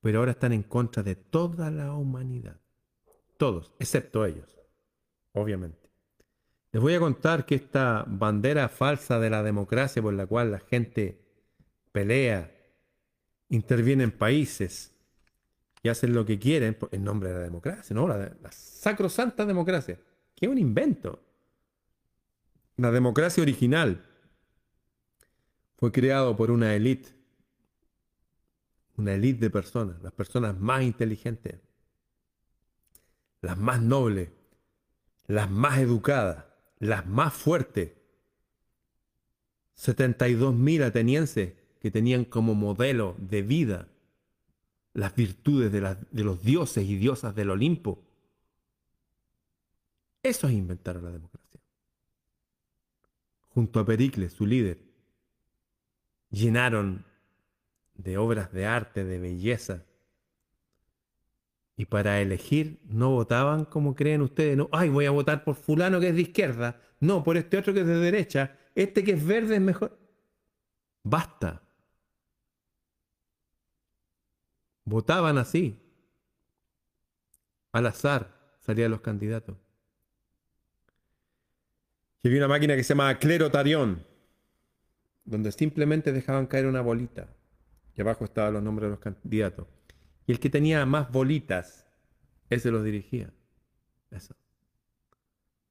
pero 0.00 0.18
ahora 0.18 0.32
están 0.32 0.52
en 0.52 0.64
contra 0.64 1.04
de 1.04 1.14
toda 1.14 1.70
la 1.70 1.92
humanidad. 1.92 2.60
Todos, 3.36 3.72
excepto 3.78 4.26
ellos, 4.26 4.58
obviamente. 5.34 5.88
Les 6.72 6.82
voy 6.82 6.94
a 6.94 6.98
contar 6.98 7.46
que 7.46 7.54
esta 7.54 8.04
bandera 8.08 8.68
falsa 8.68 9.20
de 9.20 9.30
la 9.30 9.44
democracia 9.44 10.02
por 10.02 10.14
la 10.14 10.26
cual 10.26 10.50
la 10.50 10.58
gente 10.58 11.22
pelea, 11.92 12.50
interviene 13.48 14.02
en 14.02 14.10
países 14.10 14.92
y 15.82 15.88
hacen 15.88 16.14
lo 16.14 16.24
que 16.24 16.38
quieren 16.38 16.76
en 16.92 17.04
nombre 17.04 17.30
de 17.30 17.34
la 17.34 17.40
democracia, 17.40 17.94
¿no? 17.94 18.06
La, 18.06 18.16
la 18.16 18.52
sacrosanta 18.52 19.44
democracia, 19.44 19.98
que 20.34 20.46
es 20.46 20.52
un 20.52 20.58
invento. 20.58 21.20
La 22.76 22.90
democracia 22.90 23.42
original 23.42 24.04
fue 25.76 25.90
creado 25.90 26.36
por 26.36 26.50
una 26.50 26.74
élite, 26.74 27.10
una 28.96 29.14
élite 29.14 29.40
de 29.40 29.50
personas, 29.50 30.00
las 30.02 30.12
personas 30.12 30.58
más 30.58 30.82
inteligentes, 30.82 31.58
las 33.40 33.58
más 33.58 33.82
nobles, 33.82 34.30
las 35.26 35.50
más 35.50 35.78
educadas, 35.78 36.44
las 36.78 37.06
más 37.06 37.34
fuertes. 37.34 37.92
72.000 39.76 40.84
atenienses 40.84 41.54
que 41.80 41.90
tenían 41.90 42.24
como 42.24 42.54
modelo 42.54 43.16
de 43.18 43.42
vida 43.42 43.88
las 44.94 45.14
virtudes 45.14 45.72
de, 45.72 46.24
los 46.24 46.42
dioses 46.42 46.84
y 46.84 46.96
diosas 46.96 47.34
del 47.34 47.50
Olimpo. 47.50 48.02
Eso 50.22 50.46
es 50.46 50.52
inventar 50.52 50.96
la 50.96 51.10
democracia. 51.10 51.60
Junto 53.48 53.80
a 53.80 53.86
Pericles, 53.86 54.32
su 54.32 54.46
líder, 54.46 54.78
llenaron 56.30 57.04
de 57.94 58.18
obras 58.18 58.52
de 58.52 58.66
arte, 58.66 59.04
de 59.04 59.18
belleza. 59.18 59.84
Y 61.76 61.86
para 61.86 62.20
elegir 62.20 62.80
no 62.84 63.10
votaban 63.10 63.64
como 63.64 63.94
creen 63.94 64.22
ustedes. 64.22 64.56
No, 64.56 64.68
ay, 64.72 64.88
voy 64.88 65.06
a 65.06 65.10
votar 65.10 65.42
por 65.42 65.56
fulano 65.56 66.00
que 66.00 66.08
es 66.08 66.14
de 66.14 66.22
izquierda. 66.22 66.80
No, 67.00 67.24
por 67.24 67.36
este 67.36 67.58
otro 67.58 67.74
que 67.74 67.80
es 67.80 67.86
de 67.86 67.96
derecha. 67.96 68.56
Este 68.74 69.02
que 69.02 69.12
es 69.12 69.26
verde 69.26 69.56
es 69.56 69.60
mejor. 69.60 69.98
Basta. 71.02 71.62
Votaban 74.84 75.38
así. 75.38 75.78
Al 77.72 77.86
azar 77.86 78.56
salían 78.60 78.90
los 78.90 79.00
candidatos. 79.00 79.56
Y 82.22 82.28
había 82.28 82.40
una 82.40 82.48
máquina 82.48 82.76
que 82.76 82.84
se 82.84 82.90
llama 82.90 83.18
Clerotarión, 83.18 84.04
donde 85.24 85.50
simplemente 85.50 86.12
dejaban 86.12 86.46
caer 86.46 86.66
una 86.66 86.80
bolita. 86.80 87.28
Y 87.96 88.00
abajo 88.00 88.24
estaban 88.24 88.54
los 88.54 88.62
nombres 88.62 88.86
de 88.86 88.90
los 88.90 89.00
candidatos. 89.00 89.66
Y 90.26 90.32
el 90.32 90.38
que 90.38 90.48
tenía 90.48 90.86
más 90.86 91.10
bolitas, 91.10 91.86
ese 92.48 92.70
los 92.70 92.84
dirigía. 92.84 93.32
Eso. 94.10 94.36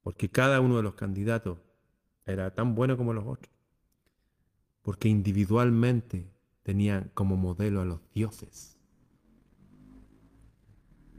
Porque 0.02 0.30
cada 0.30 0.60
uno 0.60 0.78
de 0.78 0.84
los 0.84 0.96
candidatos 0.96 1.60
era 2.26 2.54
tan 2.54 2.76
bueno 2.76 2.98
como 2.98 3.14
los 3.14 3.26
otros. 3.26 3.54
Porque 4.82 5.08
individualmente 5.08 6.32
tenían 6.64 7.12
como 7.14 7.38
modelo 7.38 7.82
a 7.82 7.86
los 7.86 8.02
dioses. 8.14 8.81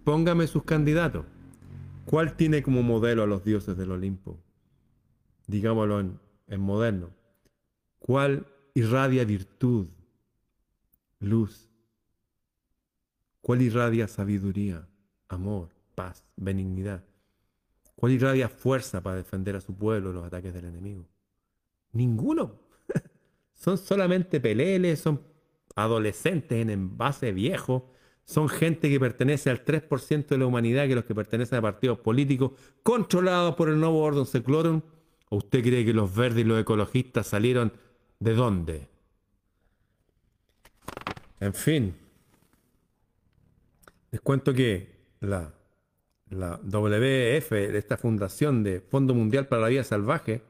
Póngame 0.05 0.47
sus 0.47 0.65
candidatos. 0.65 1.27
¿Cuál 2.07 2.37
tiene 2.37 2.62
como 2.62 2.83
modelo 2.83 3.23
a 3.23 3.27
los 3.27 3.45
dioses 3.45 3.77
del 3.77 3.93
Olimpo? 3.93 4.38
Digámoslo 5.47 6.01
en, 6.01 6.19
en 6.49 6.61
moderno. 6.61 7.11
¿Cuál 7.99 8.47
irradia 8.75 9.25
virtud, 9.25 9.87
luz? 11.21 11.69
¿Cuál 13.41 13.62
irradia 13.62 14.09
sabiduría, 14.09 14.88
amor, 15.29 15.69
paz, 15.95 16.25
benignidad? 16.37 17.05
¿Cuál 17.95 18.12
irradia 18.12 18.49
fuerza 18.49 19.01
para 19.03 19.17
defender 19.17 19.55
a 19.57 19.61
su 19.61 19.75
pueblo 19.75 20.12
los 20.12 20.25
ataques 20.25 20.53
del 20.53 20.65
enemigo? 20.65 21.07
Ninguno. 21.93 22.57
son 23.55 23.79
solamente 23.79 24.41
peleles, 24.41 25.01
son 25.01 25.23
adolescentes 25.77 26.61
en 26.61 26.71
envase 26.71 27.33
viejo, 27.33 27.93
son 28.25 28.49
gente 28.49 28.89
que 28.89 29.01
pertenece 29.01 29.51
al 29.51 29.65
3% 29.65 30.27
de 30.27 30.39
la 30.39 30.47
humanidad, 30.47 30.87
que 30.87 30.95
los 30.95 31.05
que 31.05 31.15
pertenecen 31.15 31.59
a 31.59 31.63
partidos 31.63 31.99
políticos 31.99 32.53
controlados 32.83 33.55
por 33.57 33.69
el 33.69 33.79
nuevo 33.79 34.01
orden 34.01 34.27
seclorum. 34.27 34.83
¿O 35.29 35.37
usted 35.37 35.63
cree 35.63 35.85
que 35.85 35.93
los 35.93 36.15
verdes 36.15 36.45
y 36.45 36.49
los 36.49 36.61
ecologistas 36.61 37.27
salieron 37.27 37.73
de 38.21 38.35
dónde? 38.35 38.89
En 41.41 41.55
fin, 41.55 41.95
les 44.11 44.21
cuento 44.21 44.55
que 44.55 44.93
la, 45.21 45.53
la 46.31 46.61
WF, 46.63 47.53
esta 47.53 47.97
fundación 47.97 48.63
de 48.63 48.81
Fondo 48.81 49.15
Mundial 49.15 49.49
para 49.49 49.63
la 49.63 49.69
Vida 49.69 49.85
Salvaje, 49.85 50.43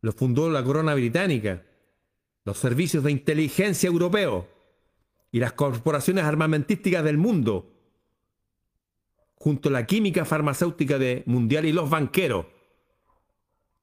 lo 0.00 0.12
fundó 0.12 0.50
la 0.50 0.64
corona 0.64 0.94
británica, 0.94 1.62
los 2.44 2.58
servicios 2.58 3.04
de 3.04 3.12
inteligencia 3.12 3.86
europeos 3.86 4.46
y 5.34 5.40
las 5.40 5.54
corporaciones 5.54 6.22
armamentísticas 6.22 7.02
del 7.02 7.18
mundo, 7.18 7.68
junto 9.34 9.68
a 9.68 9.72
la 9.72 9.84
química 9.84 10.24
farmacéutica 10.24 10.96
de 10.96 11.24
mundial 11.26 11.64
y 11.64 11.72
los 11.72 11.90
banqueros. 11.90 12.46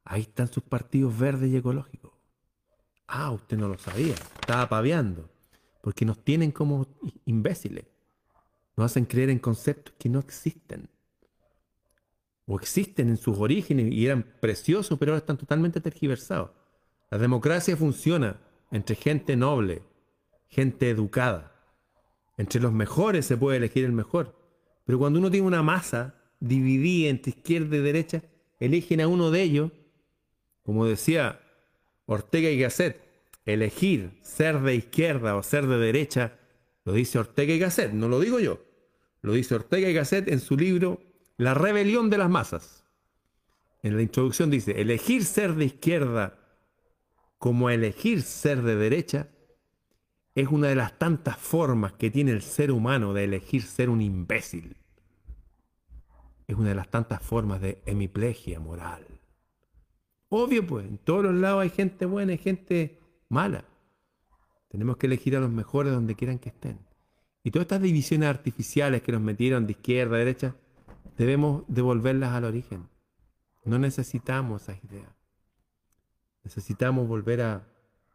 Ahí 0.05 0.21
están 0.21 0.49
sus 0.49 0.63
partidos 0.63 1.19
verdes 1.19 1.51
y 1.51 1.57
ecológicos. 1.57 2.13
Ah, 3.05 3.31
usted 3.31 3.57
no 3.57 3.67
lo 3.67 3.77
sabía, 3.77 4.13
estaba 4.39 4.69
paviando, 4.69 5.29
porque 5.81 6.05
nos 6.05 6.23
tienen 6.23 6.53
como 6.53 6.87
imbéciles. 7.25 7.83
Nos 8.77 8.85
hacen 8.85 9.03
creer 9.03 9.29
en 9.29 9.39
conceptos 9.39 9.93
que 9.99 10.07
no 10.07 10.19
existen. 10.19 10.87
O 12.45 12.57
existen 12.57 13.09
en 13.09 13.17
sus 13.17 13.37
orígenes 13.37 13.91
y 13.91 14.05
eran 14.05 14.23
preciosos, 14.39 14.97
pero 14.97 15.11
ahora 15.11 15.19
están 15.19 15.37
totalmente 15.37 15.81
tergiversados. 15.81 16.51
La 17.09 17.17
democracia 17.17 17.75
funciona 17.75 18.39
entre 18.71 18.95
gente 18.95 19.35
noble, 19.35 19.81
gente 20.51 20.89
educada. 20.89 21.51
Entre 22.37 22.61
los 22.61 22.73
mejores 22.73 23.25
se 23.25 23.37
puede 23.37 23.57
elegir 23.57 23.85
el 23.85 23.93
mejor. 23.93 24.35
Pero 24.85 24.99
cuando 24.99 25.19
uno 25.19 25.31
tiene 25.31 25.47
una 25.47 25.63
masa 25.63 26.15
dividida 26.39 27.09
entre 27.09 27.31
izquierda 27.31 27.77
y 27.77 27.81
derecha, 27.81 28.23
eligen 28.59 29.01
a 29.01 29.07
uno 29.07 29.31
de 29.31 29.41
ellos, 29.41 29.71
como 30.63 30.85
decía 30.85 31.39
Ortega 32.05 32.49
y 32.49 32.59
Gasset, 32.59 33.01
elegir 33.45 34.19
ser 34.21 34.59
de 34.61 34.75
izquierda 34.75 35.35
o 35.35 35.43
ser 35.43 35.65
de 35.67 35.77
derecha, 35.77 36.37
lo 36.83 36.93
dice 36.93 37.19
Ortega 37.19 37.53
y 37.53 37.59
Gasset, 37.59 37.93
no 37.93 38.07
lo 38.07 38.19
digo 38.19 38.39
yo. 38.39 38.59
Lo 39.21 39.33
dice 39.33 39.55
Ortega 39.55 39.89
y 39.89 39.93
Gasset 39.93 40.27
en 40.27 40.39
su 40.39 40.57
libro 40.57 40.99
La 41.37 41.53
rebelión 41.53 42.09
de 42.09 42.17
las 42.17 42.29
masas. 42.29 42.83
En 43.83 43.95
la 43.95 44.01
introducción 44.01 44.49
dice, 44.51 44.79
elegir 44.81 45.25
ser 45.25 45.55
de 45.55 45.65
izquierda 45.65 46.37
como 47.37 47.69
elegir 47.69 48.21
ser 48.21 48.61
de 48.61 48.75
derecha 48.75 49.27
es 50.36 50.48
una 50.48 50.67
de 50.67 50.76
las 50.76 50.98
tantas 50.98 51.38
formas 51.38 51.94
que 51.94 52.10
tiene 52.10 52.32
el 52.32 52.41
ser 52.41 52.72
humano 52.72 53.13
de 53.13 53.26
elegir 53.26 53.63
ser 53.63 53.89
un 53.89 54.02
imbécil. 54.02 54.78
Es 56.48 56.56
una 56.56 56.70
de 56.70 56.76
las 56.76 56.89
tantas 56.89 57.22
formas 57.22 57.62
de 57.62 57.82
hemiplegia 57.86 58.60
moral. 58.60 59.06
Obvio, 60.30 60.65
pues, 60.65 60.86
en 60.86 60.98
todos 60.98 61.24
los 61.24 61.34
lados 61.34 61.62
hay 61.62 61.70
gente 61.70 62.06
buena 62.06 62.34
y 62.34 62.38
gente 62.38 63.00
mala. 63.28 63.65
Tenemos 64.70 64.96
que 64.96 65.08
elegir 65.08 65.36
a 65.36 65.41
los 65.41 65.50
mejores 65.50 65.91
donde 65.91 66.15
quieran 66.15 66.39
que 66.39 66.50
estén. 66.50 66.80
Y 67.44 67.52
todas 67.52 67.65
estas 67.65 67.82
divisiones 67.82 68.30
artificiales 68.30 69.02
que 69.02 69.12
nos 69.12 69.22
metieron 69.22 69.65
de 69.65 69.74
izquierda 69.74 70.15
a 70.15 70.20
derecha, 70.20 70.56
debemos 71.17 71.63
devolverlas 71.67 72.32
al 72.32 72.46
origen. 72.46 72.88
No 73.65 73.80
necesitamos 73.80 74.63
esas 74.63 74.84
ideas. 74.86 75.10
Necesitamos 76.44 77.08
volver 77.08 77.41
a 77.41 77.67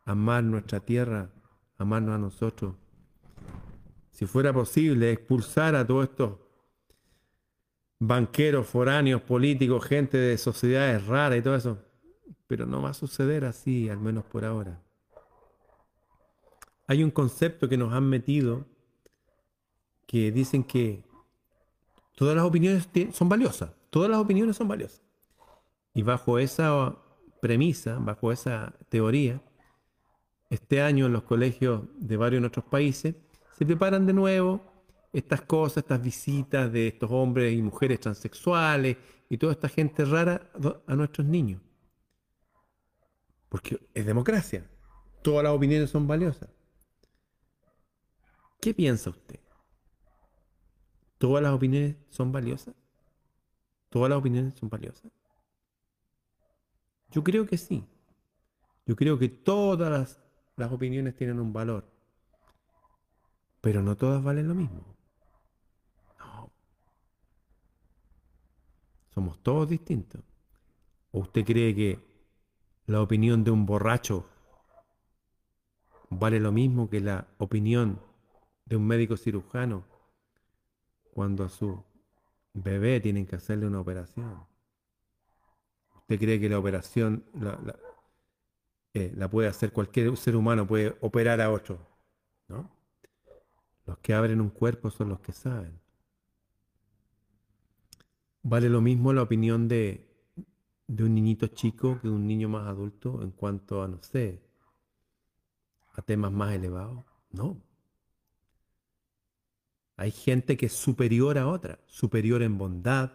amar 0.04 0.42
nuestra 0.44 0.80
tierra, 0.80 1.30
amarnos 1.78 2.14
a 2.14 2.18
nosotros. 2.18 2.74
Si 4.10 4.26
fuera 4.26 4.52
posible, 4.52 5.12
expulsar 5.12 5.74
a 5.74 5.86
todos 5.86 6.08
estos 6.08 6.38
banqueros, 7.98 8.66
foráneos, 8.66 9.22
políticos, 9.22 9.84
gente 9.84 10.16
de 10.16 10.38
sociedades 10.38 11.06
raras 11.06 11.38
y 11.38 11.42
todo 11.42 11.56
eso. 11.56 11.78
Pero 12.46 12.66
no 12.66 12.82
va 12.82 12.90
a 12.90 12.94
suceder 12.94 13.44
así, 13.44 13.88
al 13.88 13.98
menos 13.98 14.24
por 14.24 14.44
ahora. 14.44 14.80
Hay 16.86 17.02
un 17.02 17.10
concepto 17.10 17.68
que 17.68 17.76
nos 17.76 17.92
han 17.92 18.08
metido 18.08 18.64
que 20.06 20.30
dicen 20.30 20.62
que 20.62 21.04
todas 22.14 22.36
las 22.36 22.44
opiniones 22.44 22.88
son 23.12 23.28
valiosas, 23.28 23.72
todas 23.90 24.08
las 24.08 24.20
opiniones 24.20 24.56
son 24.56 24.68
valiosas. 24.68 25.02
Y 25.94 26.02
bajo 26.02 26.38
esa 26.38 26.96
premisa, 27.40 27.98
bajo 27.98 28.30
esa 28.30 28.74
teoría, 28.88 29.42
este 30.50 30.80
año 30.80 31.06
en 31.06 31.12
los 31.12 31.22
colegios 31.24 31.82
de 31.96 32.16
varios 32.16 32.38
de 32.38 32.40
nuestros 32.40 32.64
países 32.66 33.14
se 33.56 33.66
preparan 33.66 34.06
de 34.06 34.12
nuevo 34.12 34.60
estas 35.12 35.42
cosas, 35.42 35.78
estas 35.78 36.02
visitas 36.02 36.70
de 36.70 36.88
estos 36.88 37.10
hombres 37.10 37.54
y 37.54 37.62
mujeres 37.62 38.00
transexuales 38.00 38.96
y 39.28 39.38
toda 39.38 39.52
esta 39.52 39.68
gente 39.68 40.04
rara 40.04 40.50
a 40.86 40.94
nuestros 40.94 41.26
niños. 41.26 41.62
Porque 43.48 43.80
es 43.94 44.04
democracia. 44.04 44.68
Todas 45.22 45.44
las 45.44 45.52
opiniones 45.52 45.90
son 45.90 46.06
valiosas. 46.06 46.50
¿Qué 48.60 48.74
piensa 48.74 49.10
usted? 49.10 49.40
¿Todas 51.18 51.42
las 51.42 51.52
opiniones 51.52 51.96
son 52.10 52.30
valiosas? 52.30 52.74
¿Todas 53.88 54.10
las 54.10 54.18
opiniones 54.18 54.54
son 54.58 54.68
valiosas? 54.68 55.10
Yo 57.10 57.24
creo 57.24 57.46
que 57.46 57.56
sí. 57.56 57.84
Yo 58.84 58.94
creo 58.94 59.18
que 59.18 59.28
todas 59.28 59.90
las, 59.90 60.25
las 60.56 60.72
opiniones 60.72 61.14
tienen 61.14 61.38
un 61.38 61.52
valor. 61.52 61.84
Pero 63.60 63.82
no 63.82 63.96
todas 63.96 64.22
valen 64.22 64.48
lo 64.48 64.54
mismo. 64.54 64.82
No. 66.18 66.50
Somos 69.14 69.42
todos 69.42 69.68
distintos. 69.68 70.22
¿O 71.12 71.20
usted 71.20 71.44
cree 71.44 71.74
que 71.74 71.98
la 72.86 73.00
opinión 73.00 73.44
de 73.44 73.50
un 73.50 73.66
borracho 73.66 74.26
vale 76.10 76.40
lo 76.40 76.52
mismo 76.52 76.88
que 76.88 77.00
la 77.00 77.26
opinión 77.38 78.00
de 78.64 78.76
un 78.76 78.86
médico 78.86 79.16
cirujano 79.16 79.84
cuando 81.12 81.44
a 81.44 81.48
su 81.48 81.82
bebé 82.52 83.00
tienen 83.00 83.26
que 83.26 83.36
hacerle 83.36 83.66
una 83.66 83.80
operación. 83.80 84.46
¿Usted 85.96 86.18
cree 86.18 86.40
que 86.40 86.48
la 86.48 86.58
operación 86.58 87.24
eh, 88.96 89.12
la, 89.14 89.28
puede 89.28 89.48
hacer 89.48 89.72
cualquier 89.72 90.16
ser 90.16 90.36
humano, 90.36 90.66
puede 90.66 90.96
operar 91.00 91.40
a 91.40 91.50
otro? 91.50 91.86
¿No? 92.48 92.70
Los 93.84 93.98
que 93.98 94.14
abren 94.14 94.40
un 94.40 94.50
cuerpo 94.50 94.90
son 94.90 95.10
los 95.10 95.20
que 95.20 95.32
saben. 95.32 95.78
Vale 98.42 98.68
lo 98.70 98.80
mismo 98.80 99.12
la 99.12 99.22
opinión 99.22 99.68
de, 99.68 100.08
de 100.86 101.04
un 101.04 101.14
niñito 101.14 101.48
chico 101.48 102.00
que 102.00 102.08
de 102.08 102.14
un 102.14 102.26
niño 102.26 102.48
más 102.48 102.66
adulto 102.66 103.22
en 103.22 103.32
cuanto 103.32 103.82
a, 103.82 103.88
no 103.88 104.02
sé, 104.02 104.42
a 105.92 106.02
temas 106.02 106.32
más 106.32 106.54
elevados. 106.54 107.04
No. 107.32 107.60
Hay 109.96 110.10
gente 110.10 110.56
que 110.56 110.66
es 110.66 110.72
superior 110.72 111.36
a 111.38 111.48
otra, 111.48 111.80
superior 111.86 112.42
en 112.42 112.56
bondad, 112.56 113.12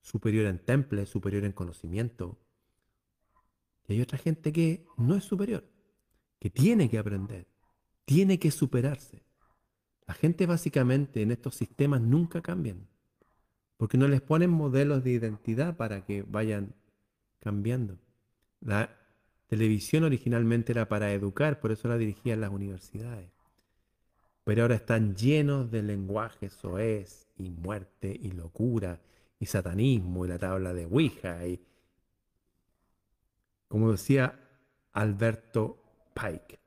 superior 0.00 0.46
en 0.46 0.58
temple, 0.58 1.06
superior 1.06 1.44
en 1.44 1.52
conocimiento. 1.52 2.38
Y 3.88 3.94
hay 3.94 4.00
otra 4.00 4.18
gente 4.18 4.52
que 4.52 4.86
no 4.96 5.14
es 5.14 5.24
superior, 5.24 5.64
que 6.38 6.50
tiene 6.50 6.90
que 6.90 6.98
aprender, 6.98 7.46
tiene 8.04 8.38
que 8.38 8.50
superarse. 8.50 9.22
La 10.06 10.14
gente 10.14 10.46
básicamente 10.46 11.22
en 11.22 11.30
estos 11.30 11.54
sistemas 11.56 12.00
nunca 12.00 12.40
cambian. 12.40 12.88
Porque 13.76 13.98
no 13.98 14.08
les 14.08 14.22
ponen 14.22 14.50
modelos 14.50 15.04
de 15.04 15.10
identidad 15.10 15.76
para 15.76 16.04
que 16.04 16.22
vayan 16.22 16.74
cambiando. 17.40 17.98
La 18.60 18.96
televisión 19.48 20.04
originalmente 20.04 20.72
era 20.72 20.88
para 20.88 21.12
educar, 21.12 21.60
por 21.60 21.72
eso 21.72 21.88
la 21.88 21.98
dirigían 21.98 22.40
las 22.40 22.50
universidades. 22.50 23.30
Pero 24.44 24.62
ahora 24.62 24.76
están 24.76 25.16
llenos 25.16 25.70
de 25.70 25.82
lenguaje 25.82 26.50
soez 26.50 27.26
y 27.36 27.50
muerte 27.50 28.16
y 28.18 28.30
locura 28.30 29.00
y 29.38 29.46
satanismo 29.46 30.24
y 30.24 30.28
la 30.28 30.38
tabla 30.38 30.72
de 30.72 30.86
Ouija 30.86 31.46
y 31.46 31.60
como 33.68 33.92
decía 33.92 34.38
Alberto 34.92 35.82
Pike, 36.14 36.58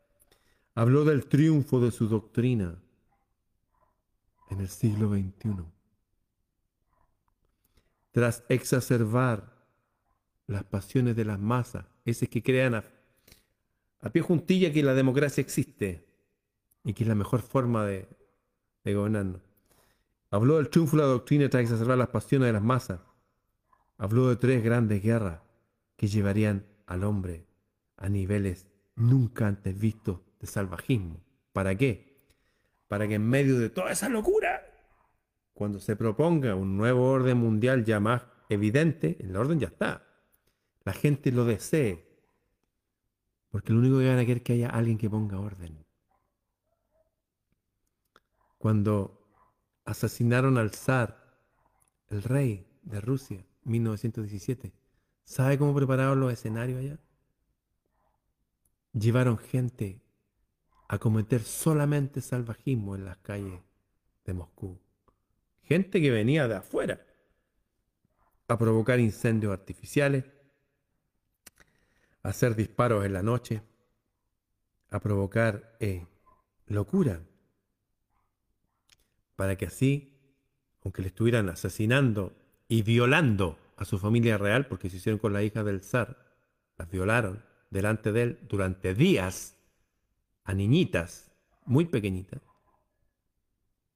habló 0.75 1.05
del 1.05 1.25
triunfo 1.25 1.79
de 1.79 1.91
su 1.91 2.07
doctrina 2.07 2.81
en 4.49 4.59
el 4.59 4.69
siglo 4.69 5.09
XXI. 5.09 5.65
Tras 8.11 8.43
exacerbar 8.49 9.59
las 10.47 10.63
pasiones 10.63 11.15
de 11.15 11.25
las 11.25 11.39
masas, 11.39 11.85
esos 12.05 12.27
que 12.27 12.41
crean 12.41 12.75
a, 12.75 12.83
a 14.01 14.09
pie 14.09 14.21
juntilla 14.21 14.73
que 14.73 14.83
la 14.83 14.93
democracia 14.93 15.41
existe 15.41 16.07
y 16.83 16.93
que 16.93 17.03
es 17.03 17.07
la 17.07 17.15
mejor 17.15 17.41
forma 17.41 17.85
de, 17.85 18.07
de 18.83 18.93
gobernarnos. 18.93 19.41
Habló 20.31 20.57
del 20.57 20.69
triunfo 20.69 20.97
de 20.97 21.03
la 21.03 21.09
doctrina 21.09 21.49
tras 21.49 21.63
exacerbar 21.63 21.97
las 21.97 22.09
pasiones 22.09 22.47
de 22.47 22.53
las 22.53 22.61
masas. 22.61 22.99
Habló 23.97 24.29
de 24.29 24.35
tres 24.35 24.63
grandes 24.63 25.01
guerras 25.01 25.41
que 25.95 26.07
llevarían 26.07 26.65
al 26.89 27.03
hombre 27.03 27.45
a 27.97 28.09
niveles 28.09 28.67
nunca 28.95 29.47
antes 29.47 29.77
vistos 29.79 30.21
de 30.39 30.47
salvajismo. 30.47 31.23
¿Para 31.53 31.75
qué? 31.75 32.17
Para 32.87 33.07
que 33.07 33.15
en 33.15 33.29
medio 33.29 33.59
de 33.59 33.69
toda 33.69 33.91
esa 33.91 34.09
locura, 34.09 34.61
cuando 35.53 35.79
se 35.79 35.95
proponga 35.95 36.55
un 36.55 36.77
nuevo 36.77 37.11
orden 37.11 37.37
mundial 37.37 37.85
ya 37.85 37.99
más 37.99 38.23
evidente, 38.49 39.17
el 39.19 39.35
orden 39.35 39.59
ya 39.59 39.67
está. 39.67 40.03
La 40.83 40.93
gente 40.93 41.31
lo 41.31 41.45
desee. 41.45 42.09
Porque 43.51 43.71
lo 43.71 43.79
único 43.79 43.99
que 43.99 44.07
van 44.07 44.17
a 44.17 44.21
querer 44.21 44.37
es 44.37 44.43
que 44.43 44.53
haya 44.53 44.69
alguien 44.69 44.97
que 44.97 45.09
ponga 45.09 45.39
orden. 45.39 45.85
Cuando 48.57 49.27
asesinaron 49.85 50.57
al 50.57 50.71
zar, 50.71 51.37
el 52.07 52.23
rey 52.23 52.67
de 52.81 52.99
Rusia, 52.99 53.45
1917, 53.63 54.73
¿Sabe 55.29 55.59
cómo 55.59 55.75
prepararon 55.75 56.19
los 56.19 56.33
escenarios 56.33 56.79
allá? 56.79 56.97
Llevaron 58.93 59.37
gente 59.37 60.01
a 60.87 60.97
cometer 60.97 61.43
solamente 61.43 62.19
salvajismo 62.19 62.95
en 62.95 63.05
las 63.05 63.17
calles 63.17 63.61
de 64.25 64.33
Moscú. 64.33 64.79
Gente 65.61 66.01
que 66.01 66.09
venía 66.09 66.47
de 66.47 66.55
afuera 66.55 67.05
a 68.47 68.57
provocar 68.57 68.99
incendios 68.99 69.53
artificiales, 69.53 70.25
a 72.23 72.29
hacer 72.29 72.55
disparos 72.55 73.05
en 73.05 73.13
la 73.13 73.21
noche, 73.21 73.61
a 74.89 74.99
provocar 74.99 75.77
eh, 75.79 76.07
locura, 76.65 77.21
para 79.35 79.55
que 79.57 79.67
así, 79.67 80.11
aunque 80.83 81.03
le 81.03 81.09
estuvieran 81.09 81.49
asesinando 81.49 82.35
y 82.67 82.81
violando 82.81 83.59
a 83.79 83.85
su 83.85 83.97
familia 83.97 84.37
real 84.37 84.67
porque 84.67 84.89
se 84.89 84.97
hicieron 84.97 85.19
con 85.19 85.31
la 85.31 85.41
hija 85.41 85.63
del 85.63 85.81
zar. 85.81 86.17
Las 86.77 86.91
violaron 86.91 87.43
delante 87.69 88.11
de 88.11 88.23
él 88.23 88.39
durante 88.47 88.93
días 88.93 89.57
a 90.43 90.53
niñitas 90.53 91.31
muy 91.65 91.85
pequeñitas 91.85 92.41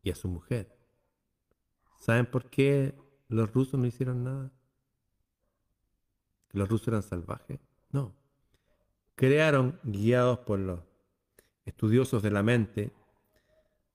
y 0.02 0.12
a 0.12 0.16
su 0.16 0.30
mujer. 0.30 0.74
¿Saben 2.00 2.26
por 2.26 2.50
qué 2.50 2.96
los 3.28 3.52
rusos 3.54 3.80
no 3.80 3.86
hicieron 3.86 4.24
nada? 4.24 4.52
¿Que 6.48 6.58
los 6.58 6.70
rusos 6.70 6.88
eran 6.88 7.04
salvajes? 7.04 7.60
No. 7.92 8.16
Crearon, 9.16 9.80
guiados 9.84 10.40
por 10.40 10.60
los 10.60 10.80
estudiosos 11.66 12.24
de 12.24 12.32
la 12.32 12.44
mente 12.44 12.94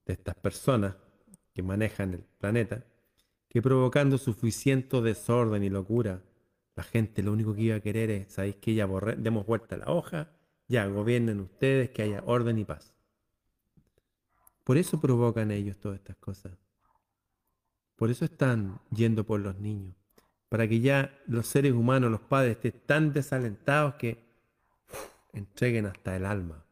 de 0.04 0.12
estas 0.12 0.34
personas 0.34 0.96
que 1.54 1.62
manejan 1.62 2.14
el 2.14 2.24
planeta, 2.38 2.84
que 3.48 3.62
provocando 3.62 4.18
suficiente 4.18 5.00
desorden 5.00 5.62
y 5.62 5.70
locura, 5.70 6.22
la 6.76 6.82
gente 6.82 7.22
lo 7.22 7.32
único 7.32 7.54
que 7.54 7.62
iba 7.62 7.76
a 7.76 7.80
querer 7.80 8.10
es, 8.10 8.32
¿sabéis 8.32 8.56
que 8.56 8.74
ya 8.74 8.86
demos 9.16 9.46
vuelta 9.46 9.74
a 9.74 9.78
la 9.78 9.90
hoja, 9.90 10.30
ya 10.68 10.86
gobiernen 10.86 11.40
ustedes, 11.40 11.90
que 11.90 12.02
haya 12.02 12.22
orden 12.24 12.58
y 12.58 12.64
paz? 12.64 12.94
Por 14.64 14.76
eso 14.76 15.00
provocan 15.00 15.50
ellos 15.50 15.78
todas 15.78 15.98
estas 15.98 16.16
cosas. 16.16 16.52
Por 17.96 18.10
eso 18.10 18.26
están 18.26 18.80
yendo 18.90 19.24
por 19.24 19.40
los 19.40 19.58
niños. 19.58 19.96
Para 20.48 20.68
que 20.68 20.80
ya 20.80 21.18
los 21.26 21.46
seres 21.46 21.72
humanos, 21.72 22.10
los 22.10 22.20
padres, 22.20 22.56
estén 22.56 22.80
tan 22.86 23.12
desalentados 23.12 23.94
que 23.94 24.24
entreguen 25.32 25.86
hasta 25.86 26.14
el 26.14 26.26
alma. 26.26 26.64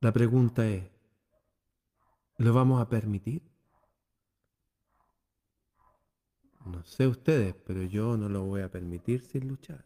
La 0.00 0.12
pregunta 0.12 0.66
es, 0.66 0.84
¿lo 2.38 2.52
vamos 2.54 2.80
a 2.80 2.88
permitir? 2.88 3.49
No 6.64 6.84
sé 6.84 7.06
ustedes, 7.06 7.54
pero 7.66 7.82
yo 7.82 8.16
no 8.16 8.28
lo 8.28 8.44
voy 8.44 8.62
a 8.62 8.70
permitir 8.70 9.24
sin 9.24 9.48
luchar. 9.48 9.84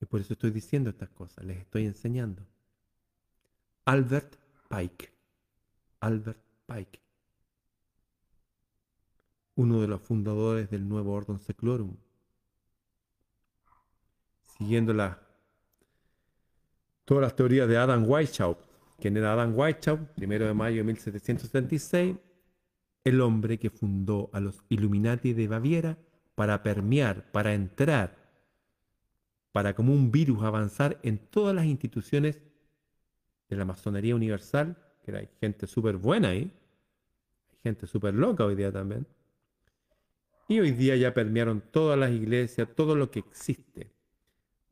Y 0.00 0.06
por 0.06 0.20
eso 0.20 0.32
estoy 0.32 0.50
diciendo 0.50 0.90
estas 0.90 1.10
cosas, 1.10 1.44
les 1.44 1.58
estoy 1.58 1.86
enseñando. 1.86 2.46
Albert 3.84 4.36
Pike. 4.68 5.12
Albert 6.00 6.40
Pike. 6.66 7.00
Uno 9.56 9.80
de 9.80 9.88
los 9.88 10.00
fundadores 10.00 10.70
del 10.70 10.88
nuevo 10.88 11.12
Orden 11.12 11.38
Seclorum. 11.38 11.96
Siguiendo 14.56 14.92
la, 14.92 15.20
todas 17.04 17.22
las 17.22 17.36
teorías 17.36 17.68
de 17.68 17.76
Adam 17.76 18.08
Weishaupt. 18.08 18.64
¿Quién 18.98 19.16
era 19.16 19.32
Adam 19.32 19.56
Weishaupt? 19.56 20.14
Primero 20.14 20.46
de 20.46 20.54
mayo 20.54 20.78
de 20.78 20.84
1776 20.84 22.16
el 23.04 23.20
hombre 23.20 23.58
que 23.58 23.70
fundó 23.70 24.30
a 24.32 24.40
los 24.40 24.62
Illuminati 24.68 25.32
de 25.32 25.48
Baviera 25.48 25.98
para 26.34 26.62
permear, 26.62 27.30
para 27.32 27.54
entrar, 27.54 28.16
para 29.52 29.74
como 29.74 29.92
un 29.92 30.10
virus 30.10 30.42
avanzar 30.42 30.98
en 31.02 31.18
todas 31.18 31.54
las 31.54 31.64
instituciones 31.64 32.40
de 33.48 33.56
la 33.56 33.64
masonería 33.64 34.14
universal, 34.14 34.76
que 35.04 35.16
hay 35.16 35.28
gente 35.40 35.66
súper 35.66 35.96
buena 35.96 36.28
ahí, 36.28 36.52
hay 37.50 37.58
gente 37.62 37.86
súper 37.86 38.14
loca 38.14 38.44
hoy 38.44 38.54
día 38.54 38.70
también. 38.70 39.06
Y 40.48 40.60
hoy 40.60 40.72
día 40.72 40.96
ya 40.96 41.14
permearon 41.14 41.60
todas 41.60 41.98
las 41.98 42.10
iglesias, 42.10 42.68
todo 42.74 42.96
lo 42.96 43.10
que 43.10 43.20
existe. 43.20 43.92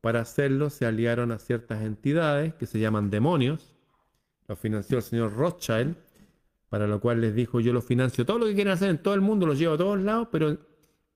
Para 0.01 0.21
hacerlo 0.21 0.71
se 0.71 0.87
aliaron 0.87 1.33
a 1.33 1.39
ciertas 1.39 1.83
entidades 1.83 2.55
que 2.55 2.67
se 2.67 2.81
llaman 2.81 3.11
demonios. 3.11 3.77
Lo 4.47 4.57
financió 4.57 4.99
el 4.99 5.03
señor 5.03 5.35
Rothschild, 5.35 5.97
para 6.69 6.87
lo 6.87 7.01
cual 7.01 7.21
les 7.21 7.35
dijo 7.35 7.61
yo 7.61 7.73
lo 7.73 7.81
financio 7.81 8.27
todo 8.27 8.39
lo 8.39 8.47
que 8.47 8.55
quieran 8.55 8.75
hacer 8.75 8.91
en 8.91 9.03
todo 9.03 9.15
el 9.15 9.21
mundo, 9.21 9.47
los 9.47 9.59
llevo 9.59 9.75
a 9.75 9.79
todos 9.79 10.01
lados, 10.01 10.29
pero 10.31 10.59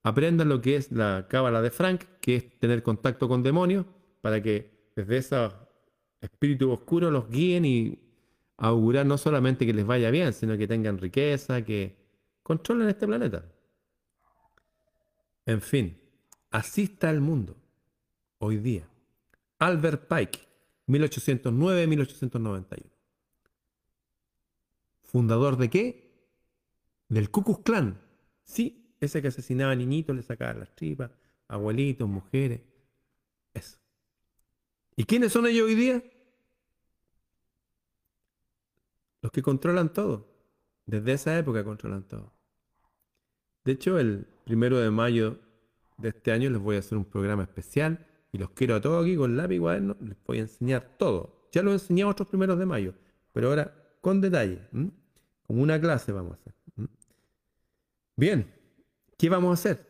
aprendan 0.02 0.48
lo 0.48 0.60
que 0.60 0.76
es 0.76 0.90
la 0.92 1.26
cábala 1.28 1.62
de 1.62 1.70
Frank, 1.70 2.02
que 2.20 2.36
es 2.36 2.58
tener 2.58 2.82
contacto 2.82 3.28
con 3.28 3.42
demonios, 3.42 3.86
para 4.20 4.42
que 4.42 4.90
desde 4.96 5.16
ese 5.18 5.48
espíritu 6.20 6.70
oscuro 6.70 7.10
los 7.10 7.28
guíen 7.28 7.64
y 7.64 7.98
augurar 8.56 9.06
no 9.06 9.18
solamente 9.18 9.66
que 9.66 9.74
les 9.74 9.86
vaya 9.86 10.10
bien, 10.10 10.32
sino 10.32 10.56
que 10.56 10.68
tengan 10.68 10.98
riqueza, 10.98 11.64
que 11.64 11.96
controlen 12.42 12.88
este 12.88 13.06
planeta. 13.06 13.44
En 15.46 15.60
fin, 15.60 15.98
así 16.50 16.84
está 16.84 17.10
el 17.10 17.20
mundo 17.20 17.56
hoy 18.38 18.58
día. 18.58 18.88
Albert 19.58 20.08
Pike, 20.08 20.38
1809-1891. 20.88 22.91
¿Fundador 25.12 25.58
de 25.58 25.68
qué? 25.68 26.10
Del 27.08 27.30
Ku 27.30 27.62
Klan. 27.62 28.00
Sí, 28.44 28.96
ese 28.98 29.20
que 29.20 29.28
asesinaba 29.28 29.72
a 29.72 29.76
niñitos, 29.76 30.16
le 30.16 30.22
sacaba 30.22 30.54
las 30.54 30.74
tripas, 30.74 31.10
abuelitos, 31.48 32.08
mujeres. 32.08 32.62
Eso. 33.52 33.76
¿Y 34.96 35.04
quiénes 35.04 35.32
son 35.32 35.46
ellos 35.46 35.66
hoy 35.66 35.74
día? 35.74 36.02
Los 39.20 39.30
que 39.30 39.42
controlan 39.42 39.92
todo. 39.92 40.32
Desde 40.86 41.12
esa 41.12 41.38
época 41.38 41.62
controlan 41.62 42.08
todo. 42.08 42.32
De 43.64 43.72
hecho, 43.72 43.98
el 43.98 44.26
primero 44.44 44.78
de 44.78 44.90
mayo 44.90 45.38
de 45.98 46.08
este 46.08 46.32
año 46.32 46.48
les 46.48 46.60
voy 46.60 46.76
a 46.76 46.78
hacer 46.78 46.96
un 46.96 47.04
programa 47.04 47.42
especial 47.42 48.06
y 48.32 48.38
los 48.38 48.50
quiero 48.50 48.74
a 48.74 48.80
todos 48.80 49.04
aquí 49.04 49.14
con 49.14 49.36
lápiz 49.36 49.56
y 49.56 49.58
cuaderno. 49.58 49.96
Les 50.00 50.16
voy 50.24 50.38
a 50.38 50.42
enseñar 50.42 50.96
todo. 50.98 51.48
Ya 51.52 51.62
lo 51.62 51.72
enseñé 51.72 52.04
otros 52.04 52.28
primeros 52.28 52.58
de 52.58 52.64
mayo, 52.64 52.94
pero 53.32 53.50
ahora 53.50 53.74
con 54.00 54.20
detalle 54.20 54.68
una 55.60 55.80
clase 55.80 56.12
vamos 56.12 56.32
a 56.32 56.34
hacer. 56.36 56.54
Bien, 58.16 58.52
¿qué 59.18 59.28
vamos 59.28 59.50
a 59.50 59.54
hacer? 59.54 59.86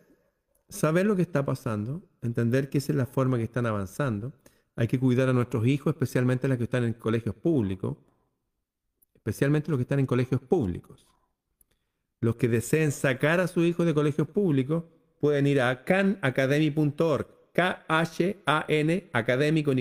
Saber 0.69 1.07
lo 1.07 1.15
que 1.17 1.23
está 1.23 1.45
pasando, 1.45 2.03
entender 2.23 2.71
que 2.71 2.79
esa 2.79 2.93
es 2.93 2.97
la 2.97 3.07
forma 3.07 3.37
que 3.37 3.45
están 3.45 3.67
avanzando. 3.67 4.33
Hay 4.75 4.89
que 4.89 4.99
cuidar 4.99 5.29
a 5.29 5.33
nuestros 5.35 5.67
hijos, 5.67 5.93
especialmente 5.95 6.49
los 6.49 6.57
que 6.57 6.65
están 6.65 6.85
en 6.85 6.95
colegios 6.95 7.35
públicos, 7.35 7.99
especialmente 9.15 9.71
los 9.71 9.79
que 9.79 9.83
están 9.83 10.01
en 10.01 10.07
colegios 10.07 10.41
públicos. 10.41 11.07
los 12.23 12.37
que 12.37 12.49
deseen 12.49 12.93
sacar 12.93 13.41
a 13.41 13.49
su 13.49 13.63
hijo 13.63 13.85
de 13.85 13.93
colegios 13.93 14.29
públicos 14.29 14.85
pueden 15.21 15.47
ir 15.47 15.61
a 15.61 15.85
canacademy.org, 15.85 17.27
K-H-A-N, 17.53 19.11
academy 19.13 19.63
con. 19.63 19.79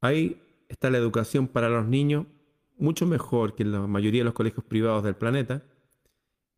Ahí 0.00 0.42
está 0.68 0.90
la 0.90 0.98
educación 0.98 1.46
para 1.46 1.68
los 1.68 1.86
niños, 1.86 2.26
mucho 2.76 3.06
mejor 3.06 3.54
que 3.54 3.64
la 3.64 3.86
mayoría 3.86 4.20
de 4.20 4.24
los 4.26 4.34
colegios 4.34 4.64
privados 4.64 5.04
del 5.04 5.16
planeta. 5.16 5.62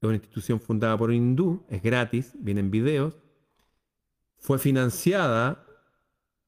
Es 0.01 0.07
una 0.07 0.15
institución 0.15 0.61
fundada 0.61 0.97
por 0.99 1.11
un 1.11 1.17
hindú, 1.17 1.65
es 1.69 1.83
gratis, 1.83 2.33
vienen 2.39 2.71
videos. 2.71 3.15
Fue 4.39 4.59
financiada 4.59 5.65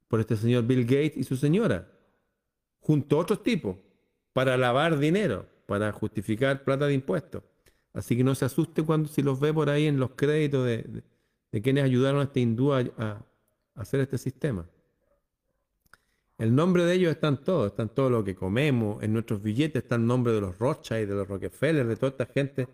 por 0.09 0.21
este 0.21 0.37
señor 0.37 0.65
Bill 0.67 0.85
Gates 0.85 1.17
y 1.17 1.25
su 1.25 1.37
señora, 1.37 1.91
junto 2.81 3.17
a 3.17 3.21
otros 3.21 3.43
tipos, 3.43 3.77
para 4.33 4.57
lavar 4.57 4.99
dinero, 4.99 5.47
para 5.67 5.93
justificar 5.93 6.65
plata 6.65 6.87
de 6.87 6.95
impuestos. 6.95 7.43
Así 7.93 8.17
que 8.17 8.25
no 8.25 8.35
se 8.35 8.45
asuste 8.45 8.83
cuando 8.83 9.09
si 9.09 9.23
los 9.23 9.41
ve 9.41 9.53
por 9.53 9.71
ahí 9.71 9.87
en 9.87 9.99
los 9.99 10.11
créditos 10.11 10.65
de, 10.65 11.03
de- 11.51 11.63
quienes 11.63 11.85
ayudaron 11.85 12.21
a 12.21 12.25
este 12.25 12.41
hindú 12.41 12.73
a 12.73 13.25
hacer 13.75 14.01
este 14.01 14.19
sistema. 14.19 14.67
El 16.39 16.55
nombre 16.55 16.85
de 16.85 16.95
ellos 16.95 17.11
están 17.11 17.43
todos, 17.43 17.73
están 17.73 17.89
todo 17.89 18.09
lo 18.09 18.23
que 18.23 18.37
comemos, 18.37 19.03
en 19.03 19.13
nuestros 19.13 19.43
billetes 19.43 19.83
está 19.83 19.97
el 19.97 20.07
nombre 20.07 20.33
de 20.33 20.41
los 20.41 20.57
Rothschild, 20.57 21.09
de 21.09 21.15
los 21.17 21.27
Rockefeller, 21.27 21.85
de 21.85 21.97
toda 21.97 22.11
esta 22.11 22.27
gente. 22.27 22.69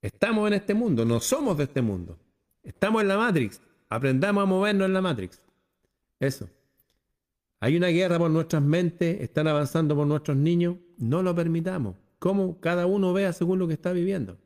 Estamos 0.00 0.48
en 0.48 0.54
este 0.54 0.72
mundo, 0.72 1.04
no 1.04 1.20
somos 1.20 1.58
de 1.58 1.64
este 1.64 1.82
mundo. 1.82 2.18
Estamos 2.62 3.02
en 3.02 3.08
la 3.08 3.18
Matrix. 3.18 3.60
Aprendamos 3.90 4.42
a 4.42 4.46
movernos 4.46 4.86
en 4.86 4.94
la 4.94 5.02
Matrix. 5.02 5.42
Eso. 6.18 6.48
Hay 7.60 7.76
una 7.76 7.88
guerra 7.88 8.18
por 8.18 8.30
nuestras 8.30 8.62
mentes, 8.62 9.20
están 9.20 9.46
avanzando 9.46 9.94
por 9.94 10.06
nuestros 10.06 10.36
niños. 10.36 10.76
No 10.96 11.22
lo 11.22 11.34
permitamos. 11.34 11.96
Como 12.18 12.58
cada 12.58 12.86
uno 12.86 13.12
vea 13.12 13.34
según 13.34 13.58
lo 13.58 13.68
que 13.68 13.74
está 13.74 13.92
viviendo. 13.92 14.38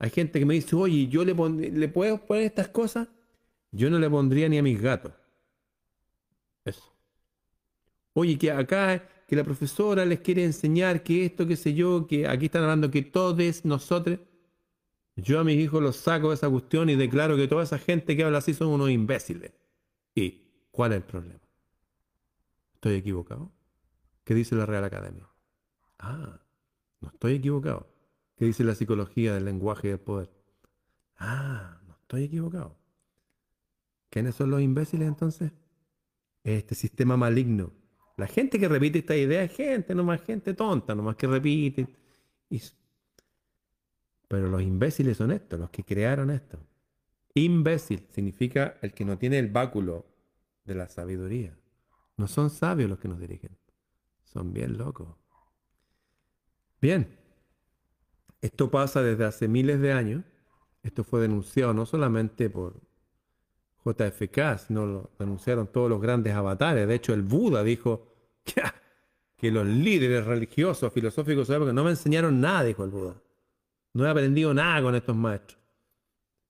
Hay 0.00 0.10
gente 0.10 0.40
que 0.40 0.46
me 0.46 0.54
dice, 0.54 0.74
oye, 0.74 1.06
¿yo 1.06 1.24
le, 1.24 1.34
le 1.70 1.88
puedo 1.88 2.18
poner 2.26 2.44
estas 2.44 2.68
cosas? 2.68 3.08
Yo 3.70 3.88
no 3.88 4.00
le 4.00 4.10
pondría 4.10 4.48
ni 4.48 4.58
a 4.58 4.62
mis 4.62 4.80
gatos. 4.80 5.12
Oye, 8.12 8.38
que 8.38 8.50
acá, 8.50 9.08
que 9.26 9.36
la 9.36 9.44
profesora 9.44 10.04
les 10.04 10.20
quiere 10.20 10.44
enseñar 10.44 11.02
que 11.02 11.26
esto, 11.26 11.46
qué 11.46 11.56
sé 11.56 11.74
yo, 11.74 12.06
que 12.06 12.26
aquí 12.26 12.46
están 12.46 12.62
hablando 12.62 12.90
que 12.90 13.02
todos 13.02 13.64
nosotros. 13.64 14.18
Yo 15.16 15.38
a 15.40 15.44
mis 15.44 15.58
hijos 15.58 15.82
los 15.82 15.96
saco 15.96 16.30
de 16.30 16.34
esa 16.34 16.48
cuestión 16.48 16.88
y 16.88 16.96
declaro 16.96 17.36
que 17.36 17.46
toda 17.48 17.62
esa 17.62 17.78
gente 17.78 18.16
que 18.16 18.24
habla 18.24 18.38
así 18.38 18.54
son 18.54 18.68
unos 18.68 18.90
imbéciles. 18.90 19.52
¿Y 20.14 20.42
cuál 20.70 20.92
es 20.92 20.96
el 20.96 21.04
problema? 21.04 21.40
¿Estoy 22.74 22.94
equivocado? 22.94 23.52
¿Qué 24.24 24.34
dice 24.34 24.54
la 24.54 24.66
Real 24.66 24.84
Academia? 24.84 25.28
Ah, 25.98 26.40
no 27.00 27.08
estoy 27.08 27.34
equivocado. 27.34 27.88
¿Qué 28.36 28.46
dice 28.46 28.64
la 28.64 28.74
psicología 28.74 29.34
del 29.34 29.44
lenguaje 29.44 29.88
y 29.88 29.90
del 29.90 30.00
poder? 30.00 30.30
Ah, 31.18 31.78
no 31.86 31.94
estoy 31.94 32.24
equivocado. 32.24 32.76
¿Quiénes 34.08 34.34
son 34.34 34.50
los 34.50 34.62
imbéciles 34.62 35.06
entonces? 35.06 35.52
Este 36.42 36.74
sistema 36.74 37.16
maligno. 37.16 37.72
La 38.20 38.26
gente 38.26 38.60
que 38.60 38.68
repite 38.68 38.98
esta 38.98 39.16
idea 39.16 39.42
es 39.42 39.56
gente, 39.56 39.94
nomás 39.94 40.20
gente 40.20 40.52
tonta, 40.52 40.94
nomás 40.94 41.16
que 41.16 41.26
repite. 41.26 41.88
Pero 44.28 44.46
los 44.48 44.60
imbéciles 44.60 45.16
son 45.16 45.30
estos, 45.30 45.58
los 45.58 45.70
que 45.70 45.84
crearon 45.84 46.30
esto. 46.30 46.58
Imbécil 47.32 48.06
significa 48.10 48.76
el 48.82 48.92
que 48.92 49.06
no 49.06 49.16
tiene 49.16 49.38
el 49.38 49.48
báculo 49.48 50.04
de 50.66 50.74
la 50.74 50.86
sabiduría. 50.86 51.56
No 52.18 52.28
son 52.28 52.50
sabios 52.50 52.90
los 52.90 52.98
que 52.98 53.08
nos 53.08 53.18
dirigen. 53.18 53.56
Son 54.22 54.52
bien 54.52 54.76
locos. 54.76 55.16
Bien. 56.78 57.16
Esto 58.42 58.70
pasa 58.70 59.02
desde 59.02 59.24
hace 59.24 59.48
miles 59.48 59.80
de 59.80 59.92
años. 59.94 60.24
Esto 60.82 61.04
fue 61.04 61.22
denunciado 61.22 61.72
no 61.72 61.86
solamente 61.86 62.50
por 62.50 62.82
JFK, 63.82 64.58
sino 64.58 64.84
lo 64.84 65.10
denunciaron 65.18 65.68
todos 65.68 65.88
los 65.88 66.02
grandes 66.02 66.34
avatares. 66.34 66.86
De 66.86 66.96
hecho, 66.96 67.14
el 67.14 67.22
Buda 67.22 67.64
dijo 67.64 68.09
que, 69.36 69.50
los 69.50 69.66
líderes 69.66 70.24
religiosos, 70.24 70.92
filosóficos 70.92 71.48
de 71.48 71.56
época 71.56 71.72
no 71.72 71.84
me 71.84 71.90
enseñaron 71.90 72.40
nada, 72.40 72.64
dijo 72.64 72.84
el 72.84 72.90
Buda. 72.90 73.16
No 73.94 74.06
he 74.06 74.08
aprendido 74.08 74.52
nada 74.54 74.82
con 74.82 74.94
estos 74.94 75.16
maestros. 75.16 75.58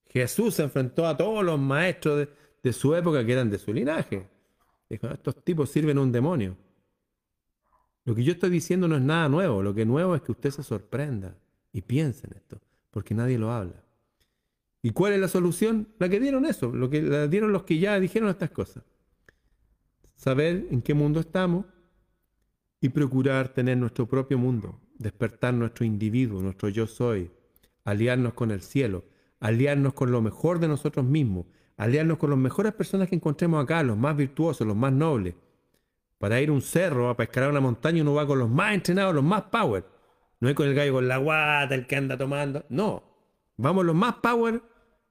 Jesús 0.09 0.55
se 0.55 0.63
enfrentó 0.63 1.07
a 1.07 1.15
todos 1.15 1.43
los 1.43 1.59
maestros 1.59 2.17
de, 2.17 2.29
de 2.61 2.73
su 2.73 2.93
época 2.95 3.25
que 3.25 3.33
eran 3.33 3.49
de 3.49 3.57
su 3.57 3.73
linaje. 3.73 4.27
Dijo, 4.89 5.07
estos 5.07 5.43
tipos 5.43 5.69
sirven 5.69 5.97
a 5.97 6.01
un 6.01 6.11
demonio. 6.11 6.57
Lo 8.03 8.15
que 8.15 8.23
yo 8.23 8.33
estoy 8.33 8.49
diciendo 8.49 8.87
no 8.87 8.95
es 8.97 9.01
nada 9.01 9.29
nuevo. 9.29 9.63
Lo 9.63 9.73
que 9.73 9.81
es 9.81 9.87
nuevo 9.87 10.15
es 10.15 10.21
que 10.21 10.31
usted 10.33 10.51
se 10.51 10.63
sorprenda 10.63 11.37
y 11.71 11.81
piense 11.81 12.27
en 12.27 12.33
esto, 12.33 12.59
porque 12.89 13.15
nadie 13.15 13.37
lo 13.37 13.51
habla. 13.51 13.83
¿Y 14.81 14.91
cuál 14.91 15.13
es 15.13 15.19
la 15.19 15.27
solución? 15.27 15.87
La 15.99 16.09
que 16.09 16.19
dieron 16.19 16.45
eso, 16.45 16.71
lo 16.71 16.89
que 16.89 17.01
la 17.01 17.27
dieron 17.27 17.51
los 17.51 17.63
que 17.63 17.77
ya 17.77 17.99
dijeron 17.99 18.29
estas 18.29 18.49
cosas. 18.49 18.83
Saber 20.15 20.67
en 20.71 20.81
qué 20.81 20.93
mundo 20.93 21.19
estamos 21.19 21.65
y 22.81 22.89
procurar 22.89 23.49
tener 23.49 23.77
nuestro 23.77 24.07
propio 24.07 24.39
mundo, 24.39 24.81
despertar 24.97 25.53
nuestro 25.53 25.85
individuo, 25.85 26.41
nuestro 26.41 26.67
yo 26.67 26.87
soy, 26.87 27.31
aliarnos 27.85 28.33
con 28.33 28.49
el 28.49 28.61
cielo, 28.61 29.05
aliarnos 29.39 29.93
con 29.93 30.11
lo 30.11 30.21
mejor 30.21 30.59
de 30.59 30.67
nosotros 30.67 31.05
mismos, 31.05 31.45
aliarnos 31.77 32.17
con 32.17 32.31
las 32.31 32.39
mejores 32.39 32.73
personas 32.73 33.07
que 33.07 33.15
encontremos 33.15 33.63
acá, 33.63 33.83
los 33.83 33.97
más 33.97 34.17
virtuosos, 34.17 34.65
los 34.65 34.75
más 34.75 34.91
nobles. 34.91 35.35
Para 36.17 36.41
ir 36.41 36.49
a 36.49 36.53
un 36.53 36.61
cerro, 36.61 37.09
a 37.09 37.15
pescar 37.15 37.43
a 37.45 37.49
una 37.49 37.59
montaña, 37.59 38.01
uno 38.01 38.15
va 38.15 38.27
con 38.27 38.39
los 38.39 38.49
más 38.49 38.73
entrenados, 38.73 39.13
los 39.13 39.23
más 39.23 39.43
power. 39.43 39.85
No 40.39 40.49
es 40.49 40.55
con 40.55 40.67
el 40.67 40.73
gallo 40.73 40.93
con 40.93 41.07
la 41.07 41.17
guata, 41.17 41.73
el 41.75 41.85
que 41.87 41.95
anda 41.95 42.17
tomando. 42.17 42.65
No. 42.69 43.03
Vamos 43.57 43.85
los 43.85 43.95
más 43.95 44.15
power 44.15 44.61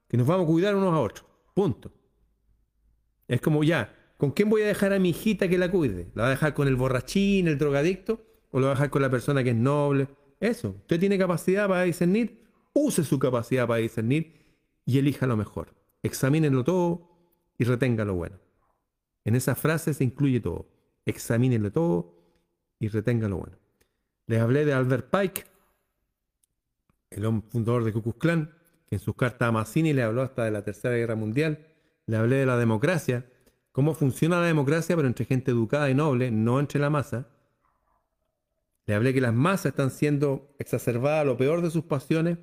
que 0.09 0.17
nos 0.17 0.27
vamos 0.27 0.45
a 0.45 0.47
cuidar 0.47 0.75
unos 0.75 0.93
a 0.93 0.99
otros. 0.99 1.25
Punto. 1.53 1.91
Es 3.27 3.39
como 3.39 3.63
ya, 3.63 3.93
¿con 4.21 4.29
quién 4.29 4.51
voy 4.51 4.61
a 4.61 4.67
dejar 4.67 4.93
a 4.93 4.99
mi 4.99 5.09
hijita 5.09 5.47
que 5.47 5.57
la 5.57 5.71
cuide? 5.71 6.11
¿La 6.13 6.21
va 6.21 6.27
a 6.27 6.31
dejar 6.31 6.53
con 6.53 6.67
el 6.67 6.75
borrachín, 6.75 7.47
el 7.47 7.57
drogadicto? 7.57 8.23
¿O 8.51 8.59
la 8.59 8.67
va 8.67 8.73
a 8.73 8.75
dejar 8.75 8.91
con 8.91 9.01
la 9.01 9.09
persona 9.09 9.43
que 9.43 9.49
es 9.49 9.55
noble? 9.55 10.09
Eso. 10.39 10.75
Usted 10.81 10.99
tiene 10.99 11.17
capacidad 11.17 11.67
para 11.67 11.81
discernir. 11.81 12.43
Use 12.71 13.03
su 13.03 13.17
capacidad 13.17 13.65
para 13.65 13.79
discernir 13.79 14.45
y 14.85 14.99
elija 14.99 15.25
lo 15.25 15.37
mejor. 15.37 15.73
Examínenlo 16.03 16.63
todo 16.63 17.09
y 17.57 17.63
retenga 17.63 18.05
lo 18.05 18.13
bueno. 18.13 18.37
En 19.25 19.33
esa 19.33 19.55
frase 19.55 19.91
se 19.95 20.03
incluye 20.03 20.39
todo. 20.39 20.69
Examínenlo 21.07 21.71
todo 21.71 22.13
y 22.77 22.89
retenga 22.89 23.27
lo 23.27 23.37
bueno. 23.37 23.57
Les 24.27 24.39
hablé 24.39 24.65
de 24.65 24.73
Albert 24.73 25.09
Pike, 25.09 25.45
el 27.09 27.41
fundador 27.49 27.85
de 27.85 27.91
Ku 27.91 28.03
Klux 28.03 28.19
Klan, 28.19 28.53
que 28.85 28.97
en 28.97 28.99
sus 28.99 29.15
cartas 29.15 29.49
a 29.49 29.51
Mazzini 29.51 29.93
le 29.93 30.03
habló 30.03 30.21
hasta 30.21 30.45
de 30.45 30.51
la 30.51 30.63
Tercera 30.63 30.95
Guerra 30.95 31.15
Mundial. 31.15 31.65
Le 32.05 32.17
hablé 32.17 32.35
de 32.35 32.45
la 32.45 32.57
democracia, 32.57 33.25
cómo 33.71 33.93
funciona 33.93 34.39
la 34.39 34.47
democracia, 34.47 34.95
pero 34.95 35.07
entre 35.07 35.25
gente 35.25 35.51
educada 35.51 35.89
y 35.89 35.95
noble, 35.95 36.31
no 36.31 36.59
entre 36.59 36.79
la 36.79 36.89
masa. 36.89 37.27
Le 38.85 38.95
hablé 38.95 39.13
que 39.13 39.21
las 39.21 39.33
masas 39.33 39.67
están 39.67 39.91
siendo 39.91 40.55
exacerbadas 40.59 41.21
a 41.21 41.25
lo 41.25 41.37
peor 41.37 41.61
de 41.61 41.71
sus 41.71 41.83
pasiones 41.83 42.37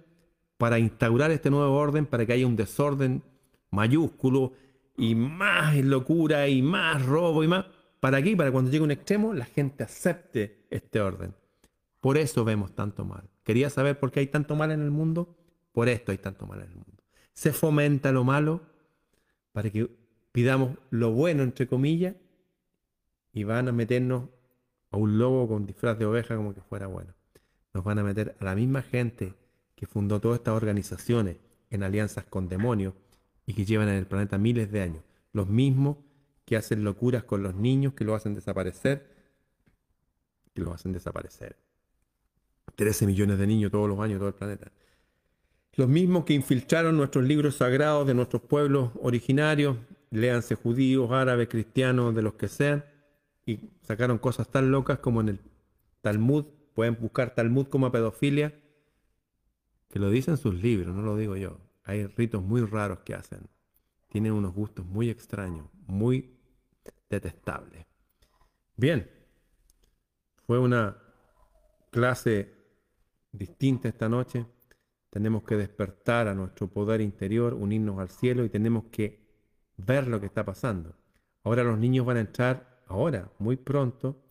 para 0.56 0.78
instaurar 0.78 1.30
este 1.30 1.50
nuevo 1.50 1.76
orden, 1.76 2.06
para 2.06 2.26
que 2.26 2.32
haya 2.32 2.46
un 2.46 2.56
desorden 2.56 3.22
mayúsculo 3.70 4.52
y 4.96 5.14
más 5.14 5.76
locura 5.76 6.48
y 6.48 6.62
más 6.62 7.04
robo 7.04 7.44
y 7.44 7.48
más. 7.48 7.66
¿Para 8.00 8.22
qué? 8.22 8.36
Para 8.36 8.52
cuando 8.52 8.70
llegue 8.70 8.84
un 8.84 8.90
extremo 8.90 9.32
la 9.34 9.44
gente 9.44 9.84
acepte 9.84 10.66
este 10.70 11.00
orden. 11.00 11.34
Por 12.00 12.16
eso 12.16 12.44
vemos 12.44 12.74
tanto 12.74 13.04
mal. 13.04 13.28
¿Quería 13.42 13.70
saber 13.70 13.98
por 13.98 14.10
qué 14.10 14.20
hay 14.20 14.26
tanto 14.28 14.56
mal 14.56 14.70
en 14.70 14.82
el 14.82 14.90
mundo? 14.90 15.36
Por 15.72 15.88
esto 15.88 16.12
hay 16.12 16.18
tanto 16.18 16.46
mal 16.46 16.60
en 16.60 16.68
el 16.68 16.74
mundo. 16.74 17.02
Se 17.32 17.52
fomenta 17.52 18.12
lo 18.12 18.24
malo 18.24 18.62
para 19.52 19.70
que 19.70 19.97
pidamos 20.38 20.78
lo 20.90 21.10
bueno, 21.10 21.42
entre 21.42 21.66
comillas, 21.66 22.14
y 23.32 23.42
van 23.42 23.66
a 23.66 23.72
meternos 23.72 24.28
a 24.92 24.96
un 24.96 25.18
lobo 25.18 25.48
con 25.48 25.66
disfraz 25.66 25.98
de 25.98 26.04
oveja 26.04 26.36
como 26.36 26.54
que 26.54 26.60
fuera 26.60 26.86
bueno. 26.86 27.12
Nos 27.74 27.82
van 27.82 27.98
a 27.98 28.04
meter 28.04 28.36
a 28.38 28.44
la 28.44 28.54
misma 28.54 28.82
gente 28.82 29.34
que 29.74 29.88
fundó 29.88 30.20
todas 30.20 30.38
estas 30.38 30.54
organizaciones 30.54 31.38
en 31.70 31.82
alianzas 31.82 32.22
con 32.22 32.48
demonios 32.48 32.94
y 33.46 33.54
que 33.54 33.64
llevan 33.64 33.88
en 33.88 33.96
el 33.96 34.06
planeta 34.06 34.38
miles 34.38 34.70
de 34.70 34.80
años. 34.80 35.02
Los 35.32 35.48
mismos 35.48 35.96
que 36.44 36.54
hacen 36.54 36.84
locuras 36.84 37.24
con 37.24 37.42
los 37.42 37.56
niños, 37.56 37.94
que 37.94 38.04
lo 38.04 38.14
hacen 38.14 38.34
desaparecer, 38.34 39.10
que 40.54 40.62
lo 40.62 40.72
hacen 40.72 40.92
desaparecer. 40.92 41.56
13 42.76 43.06
millones 43.06 43.40
de 43.40 43.46
niños 43.48 43.72
todos 43.72 43.88
los 43.88 43.98
años, 43.98 44.20
todo 44.20 44.28
el 44.28 44.34
planeta. 44.36 44.70
Los 45.72 45.88
mismos 45.88 46.24
que 46.24 46.34
infiltraron 46.34 46.96
nuestros 46.96 47.24
libros 47.24 47.56
sagrados 47.56 48.06
de 48.06 48.14
nuestros 48.14 48.42
pueblos 48.42 48.92
originarios, 49.02 49.76
léanse 50.10 50.54
judíos, 50.54 51.10
árabes, 51.10 51.48
cristianos, 51.48 52.14
de 52.14 52.22
los 52.22 52.34
que 52.34 52.48
sean, 52.48 52.84
y 53.46 53.70
sacaron 53.82 54.18
cosas 54.18 54.48
tan 54.48 54.70
locas 54.70 54.98
como 54.98 55.20
en 55.20 55.30
el 55.30 55.40
Talmud, 56.02 56.44
pueden 56.74 56.96
buscar 57.00 57.34
Talmud 57.34 57.66
como 57.68 57.90
pedofilia, 57.90 58.54
que 59.88 59.98
lo 59.98 60.10
dicen 60.10 60.36
sus 60.36 60.54
libros, 60.54 60.94
no 60.94 61.02
lo 61.02 61.16
digo 61.16 61.36
yo. 61.36 61.58
Hay 61.84 62.06
ritos 62.06 62.42
muy 62.42 62.60
raros 62.60 63.00
que 63.00 63.14
hacen. 63.14 63.48
Tienen 64.08 64.32
unos 64.32 64.54
gustos 64.54 64.84
muy 64.84 65.08
extraños, 65.08 65.66
muy 65.86 66.36
detestables. 67.08 67.86
Bien, 68.76 69.10
fue 70.46 70.58
una 70.58 70.96
clase 71.90 72.54
distinta 73.32 73.88
esta 73.88 74.08
noche. 74.08 74.46
Tenemos 75.10 75.42
que 75.42 75.56
despertar 75.56 76.28
a 76.28 76.34
nuestro 76.34 76.68
poder 76.68 77.00
interior, 77.00 77.54
unirnos 77.54 77.98
al 77.98 78.10
cielo 78.10 78.44
y 78.44 78.50
tenemos 78.50 78.84
que 78.90 79.27
ver 79.78 80.06
lo 80.06 80.20
que 80.20 80.26
está 80.26 80.44
pasando. 80.44 80.94
Ahora 81.42 81.64
los 81.64 81.78
niños 81.78 82.04
van 82.04 82.18
a 82.18 82.20
entrar, 82.20 82.82
ahora, 82.86 83.30
muy 83.38 83.56
pronto, 83.56 84.22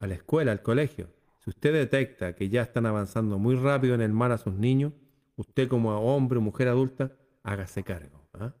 a 0.00 0.06
la 0.06 0.14
escuela, 0.14 0.52
al 0.52 0.62
colegio. 0.62 1.08
Si 1.38 1.50
usted 1.50 1.72
detecta 1.72 2.34
que 2.34 2.48
ya 2.48 2.62
están 2.62 2.86
avanzando 2.86 3.38
muy 3.38 3.56
rápido 3.56 3.94
en 3.94 4.02
el 4.02 4.12
mal 4.12 4.32
a 4.32 4.38
sus 4.38 4.54
niños, 4.54 4.92
usted 5.36 5.68
como 5.68 5.96
hombre 5.98 6.38
o 6.38 6.42
mujer 6.42 6.68
adulta, 6.68 7.12
hágase 7.42 7.82
cargo. 7.82 8.28
¿ah? 8.34 8.54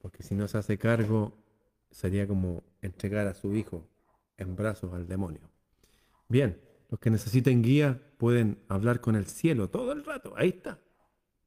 Porque 0.00 0.22
si 0.22 0.34
no 0.34 0.48
se 0.48 0.58
hace 0.58 0.78
cargo, 0.78 1.36
sería 1.90 2.26
como 2.26 2.64
entregar 2.80 3.26
a 3.26 3.34
su 3.34 3.54
hijo 3.54 3.86
en 4.36 4.56
brazos 4.56 4.92
al 4.94 5.06
demonio. 5.06 5.50
Bien, 6.28 6.60
los 6.90 7.00
que 7.00 7.10
necesiten 7.10 7.62
guía 7.62 8.00
pueden 8.16 8.58
hablar 8.68 9.00
con 9.00 9.16
el 9.16 9.26
cielo 9.26 9.68
todo 9.68 9.92
el 9.92 10.04
rato, 10.04 10.32
ahí 10.36 10.48
está. 10.48 10.78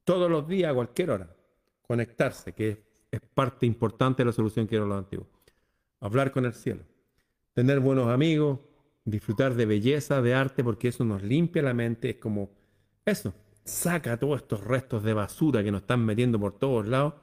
Todos 0.03 0.29
los 0.29 0.47
días, 0.47 0.71
a 0.71 0.75
cualquier 0.75 1.11
hora. 1.11 1.35
Conectarse, 1.81 2.53
que 2.53 2.69
es 2.69 2.77
parte 3.19 3.65
importante 3.65 4.21
de 4.21 4.27
la 4.27 4.31
solución 4.31 4.67
que 4.67 4.75
era 4.77 4.85
lo 4.85 4.95
antiguo. 4.95 5.27
Hablar 5.99 6.31
con 6.31 6.45
el 6.45 6.53
cielo. 6.53 6.83
Tener 7.53 7.79
buenos 7.79 8.07
amigos, 8.07 8.59
disfrutar 9.03 9.55
de 9.55 9.65
belleza, 9.65 10.21
de 10.21 10.33
arte, 10.33 10.63
porque 10.63 10.87
eso 10.87 11.03
nos 11.03 11.21
limpia 11.21 11.61
la 11.61 11.73
mente, 11.73 12.11
es 12.11 12.15
como 12.17 12.49
eso, 13.05 13.33
saca 13.63 14.17
todos 14.17 14.41
estos 14.41 14.63
restos 14.63 15.03
de 15.03 15.13
basura 15.13 15.63
que 15.63 15.71
nos 15.71 15.81
están 15.81 16.05
metiendo 16.05 16.39
por 16.39 16.57
todos 16.57 16.87
lados. 16.87 17.15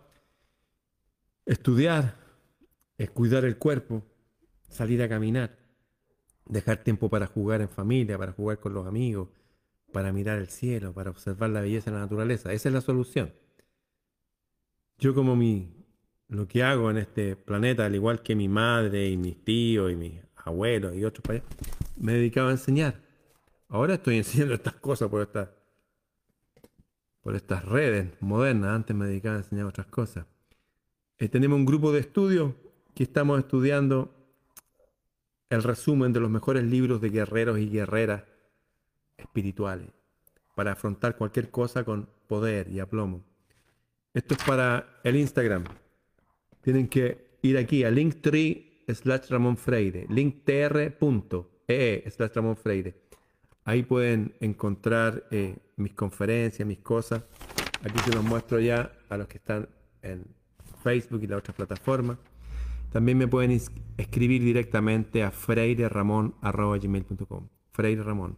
Estudiar, 1.46 2.16
es 2.98 3.10
cuidar 3.10 3.44
el 3.44 3.56
cuerpo, 3.56 4.02
salir 4.68 5.02
a 5.02 5.08
caminar, 5.08 5.56
dejar 6.46 6.82
tiempo 6.82 7.08
para 7.08 7.26
jugar 7.26 7.60
en 7.62 7.68
familia, 7.68 8.18
para 8.18 8.32
jugar 8.32 8.58
con 8.58 8.74
los 8.74 8.86
amigos, 8.86 9.28
para 9.92 10.12
mirar 10.12 10.38
el 10.38 10.48
cielo, 10.48 10.92
para 10.92 11.10
observar 11.10 11.50
la 11.50 11.60
belleza 11.60 11.90
de 11.90 11.96
la 11.96 12.02
naturaleza. 12.02 12.52
Esa 12.52 12.68
es 12.68 12.74
la 12.74 12.80
solución. 12.80 13.32
Yo 14.98 15.14
como 15.14 15.36
mi, 15.36 15.77
lo 16.28 16.46
que 16.46 16.62
hago 16.62 16.90
en 16.90 16.98
este 16.98 17.36
planeta, 17.36 17.86
al 17.86 17.94
igual 17.94 18.22
que 18.22 18.36
mi 18.36 18.48
madre 18.48 19.08
y 19.08 19.16
mis 19.16 19.42
tíos 19.44 19.90
y 19.90 19.96
mis 19.96 20.14
abuelos 20.36 20.94
y 20.94 21.04
otros 21.04 21.22
para 21.22 21.38
allá, 21.38 21.46
me 21.96 22.12
dedicaba 22.12 22.48
a 22.50 22.52
enseñar. 22.52 23.00
Ahora 23.68 23.94
estoy 23.94 24.16
enseñando 24.18 24.54
estas 24.54 24.74
cosas 24.74 25.08
por 25.08 25.22
estas, 25.22 25.48
por 27.22 27.34
estas 27.34 27.64
redes 27.64 28.10
modernas. 28.20 28.74
Antes 28.74 28.94
me 28.94 29.06
dedicaba 29.06 29.36
a 29.36 29.38
enseñar 29.38 29.66
otras 29.66 29.86
cosas. 29.86 30.26
Eh, 31.18 31.28
tenemos 31.28 31.56
un 31.56 31.66
grupo 31.66 31.92
de 31.92 32.00
estudio 32.00 32.54
que 32.94 33.02
estamos 33.04 33.38
estudiando 33.38 34.14
el 35.50 35.62
resumen 35.62 36.12
de 36.12 36.20
los 36.20 36.30
mejores 36.30 36.64
libros 36.64 37.00
de 37.00 37.10
guerreros 37.10 37.58
y 37.58 37.70
guerreras 37.70 38.24
espirituales 39.16 39.88
para 40.54 40.72
afrontar 40.72 41.16
cualquier 41.16 41.50
cosa 41.50 41.84
con 41.84 42.08
poder 42.26 42.68
y 42.68 42.80
aplomo. 42.80 43.24
Esto 44.12 44.34
es 44.34 44.42
para 44.44 45.00
el 45.04 45.16
Instagram. 45.16 45.64
Tienen 46.68 46.88
que 46.88 47.38
ir 47.40 47.56
aquí 47.56 47.82
a 47.82 47.90
linktree 47.90 48.84
slash 48.88 49.30
Ramón 49.30 49.56
linktr.ee 50.10 52.04
slash 52.10 52.30
Ramón 52.34 52.58
Freire. 52.58 52.94
Ahí 53.64 53.84
pueden 53.84 54.34
encontrar 54.40 55.24
eh, 55.30 55.56
mis 55.76 55.94
conferencias, 55.94 56.68
mis 56.68 56.80
cosas. 56.80 57.24
Aquí 57.82 57.98
se 58.00 58.12
los 58.12 58.22
muestro 58.22 58.60
ya 58.60 58.92
a 59.08 59.16
los 59.16 59.28
que 59.28 59.38
están 59.38 59.66
en 60.02 60.26
Facebook 60.82 61.22
y 61.22 61.26
las 61.26 61.38
otras 61.38 61.56
plataformas. 61.56 62.18
También 62.92 63.16
me 63.16 63.28
pueden 63.28 63.58
escribir 63.96 64.42
directamente 64.42 65.22
a 65.22 65.30
freireramon.com. 65.30 67.48
Freire 67.72 68.02
Ramón. 68.02 68.36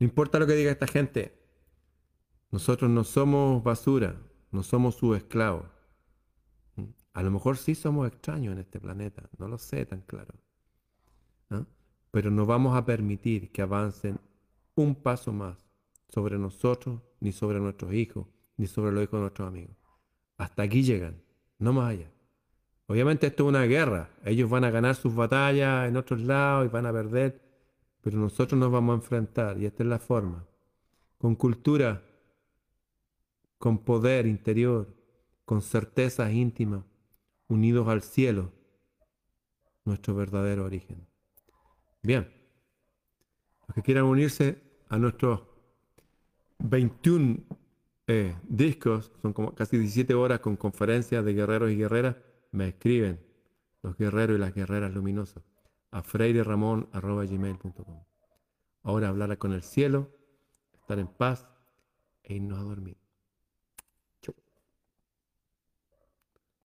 No 0.00 0.04
importa 0.04 0.40
lo 0.40 0.48
que 0.48 0.54
diga 0.54 0.72
esta 0.72 0.88
gente, 0.88 1.38
nosotros 2.50 2.90
no 2.90 3.04
somos 3.04 3.62
basura, 3.62 4.16
no 4.50 4.64
somos 4.64 4.96
sus 4.96 5.16
esclavos. 5.16 5.73
A 7.14 7.22
lo 7.22 7.30
mejor 7.30 7.56
sí 7.56 7.74
somos 7.74 8.08
extraños 8.08 8.52
en 8.52 8.58
este 8.58 8.80
planeta, 8.80 9.30
no 9.38 9.48
lo 9.48 9.56
sé 9.56 9.86
tan 9.86 10.02
claro. 10.02 10.34
Pero 12.10 12.30
no 12.30 12.44
vamos 12.44 12.76
a 12.76 12.84
permitir 12.84 13.50
que 13.50 13.62
avancen 13.62 14.20
un 14.74 14.94
paso 14.96 15.32
más 15.32 15.56
sobre 16.08 16.38
nosotros, 16.38 17.00
ni 17.20 17.32
sobre 17.32 17.58
nuestros 17.60 17.92
hijos, 17.92 18.26
ni 18.56 18.66
sobre 18.66 18.92
los 18.92 19.02
hijos 19.04 19.18
de 19.18 19.20
nuestros 19.20 19.48
amigos. 19.48 19.76
Hasta 20.36 20.62
aquí 20.62 20.82
llegan, 20.82 21.22
no 21.58 21.72
más 21.72 21.92
allá. 21.92 22.10
Obviamente 22.86 23.28
esto 23.28 23.44
es 23.44 23.48
una 23.48 23.64
guerra. 23.64 24.10
Ellos 24.24 24.50
van 24.50 24.64
a 24.64 24.70
ganar 24.70 24.94
sus 24.94 25.14
batallas 25.14 25.88
en 25.88 25.96
otros 25.96 26.20
lados 26.20 26.66
y 26.66 26.68
van 26.68 26.86
a 26.86 26.92
perder, 26.92 27.40
pero 28.00 28.18
nosotros 28.18 28.58
nos 28.58 28.70
vamos 28.70 28.92
a 28.92 28.96
enfrentar 28.96 29.58
y 29.58 29.66
esta 29.66 29.82
es 29.82 29.88
la 29.88 29.98
forma. 29.98 30.46
Con 31.18 31.36
cultura, 31.36 32.02
con 33.58 33.78
poder 33.78 34.26
interior, 34.26 34.94
con 35.44 35.62
certezas 35.62 36.32
íntimas, 36.32 36.84
unidos 37.48 37.88
al 37.88 38.02
cielo, 38.02 38.52
nuestro 39.84 40.14
verdadero 40.14 40.64
origen. 40.64 41.06
Bien, 42.02 42.32
los 43.66 43.74
que 43.74 43.82
quieran 43.82 44.04
unirse 44.04 44.62
a 44.88 44.98
nuestros 44.98 45.42
21 46.58 47.38
eh, 48.06 48.36
discos, 48.44 49.12
son 49.22 49.32
como 49.32 49.54
casi 49.54 49.78
17 49.78 50.14
horas 50.14 50.40
con 50.40 50.56
conferencias 50.56 51.24
de 51.24 51.34
guerreros 51.34 51.70
y 51.70 51.76
guerreras, 51.76 52.16
me 52.52 52.68
escriben 52.68 53.20
los 53.82 53.96
guerreros 53.96 54.36
y 54.36 54.40
las 54.40 54.54
guerreras 54.54 54.92
luminosas 54.92 55.42
a 55.90 56.02
freireramon.gmail.com. 56.02 58.04
Ahora 58.82 59.08
hablar 59.08 59.38
con 59.38 59.52
el 59.52 59.62
cielo, 59.62 60.10
estar 60.74 60.98
en 60.98 61.06
paz 61.06 61.48
e 62.22 62.34
irnos 62.34 62.58
a 62.58 62.62
dormir. 62.62 63.03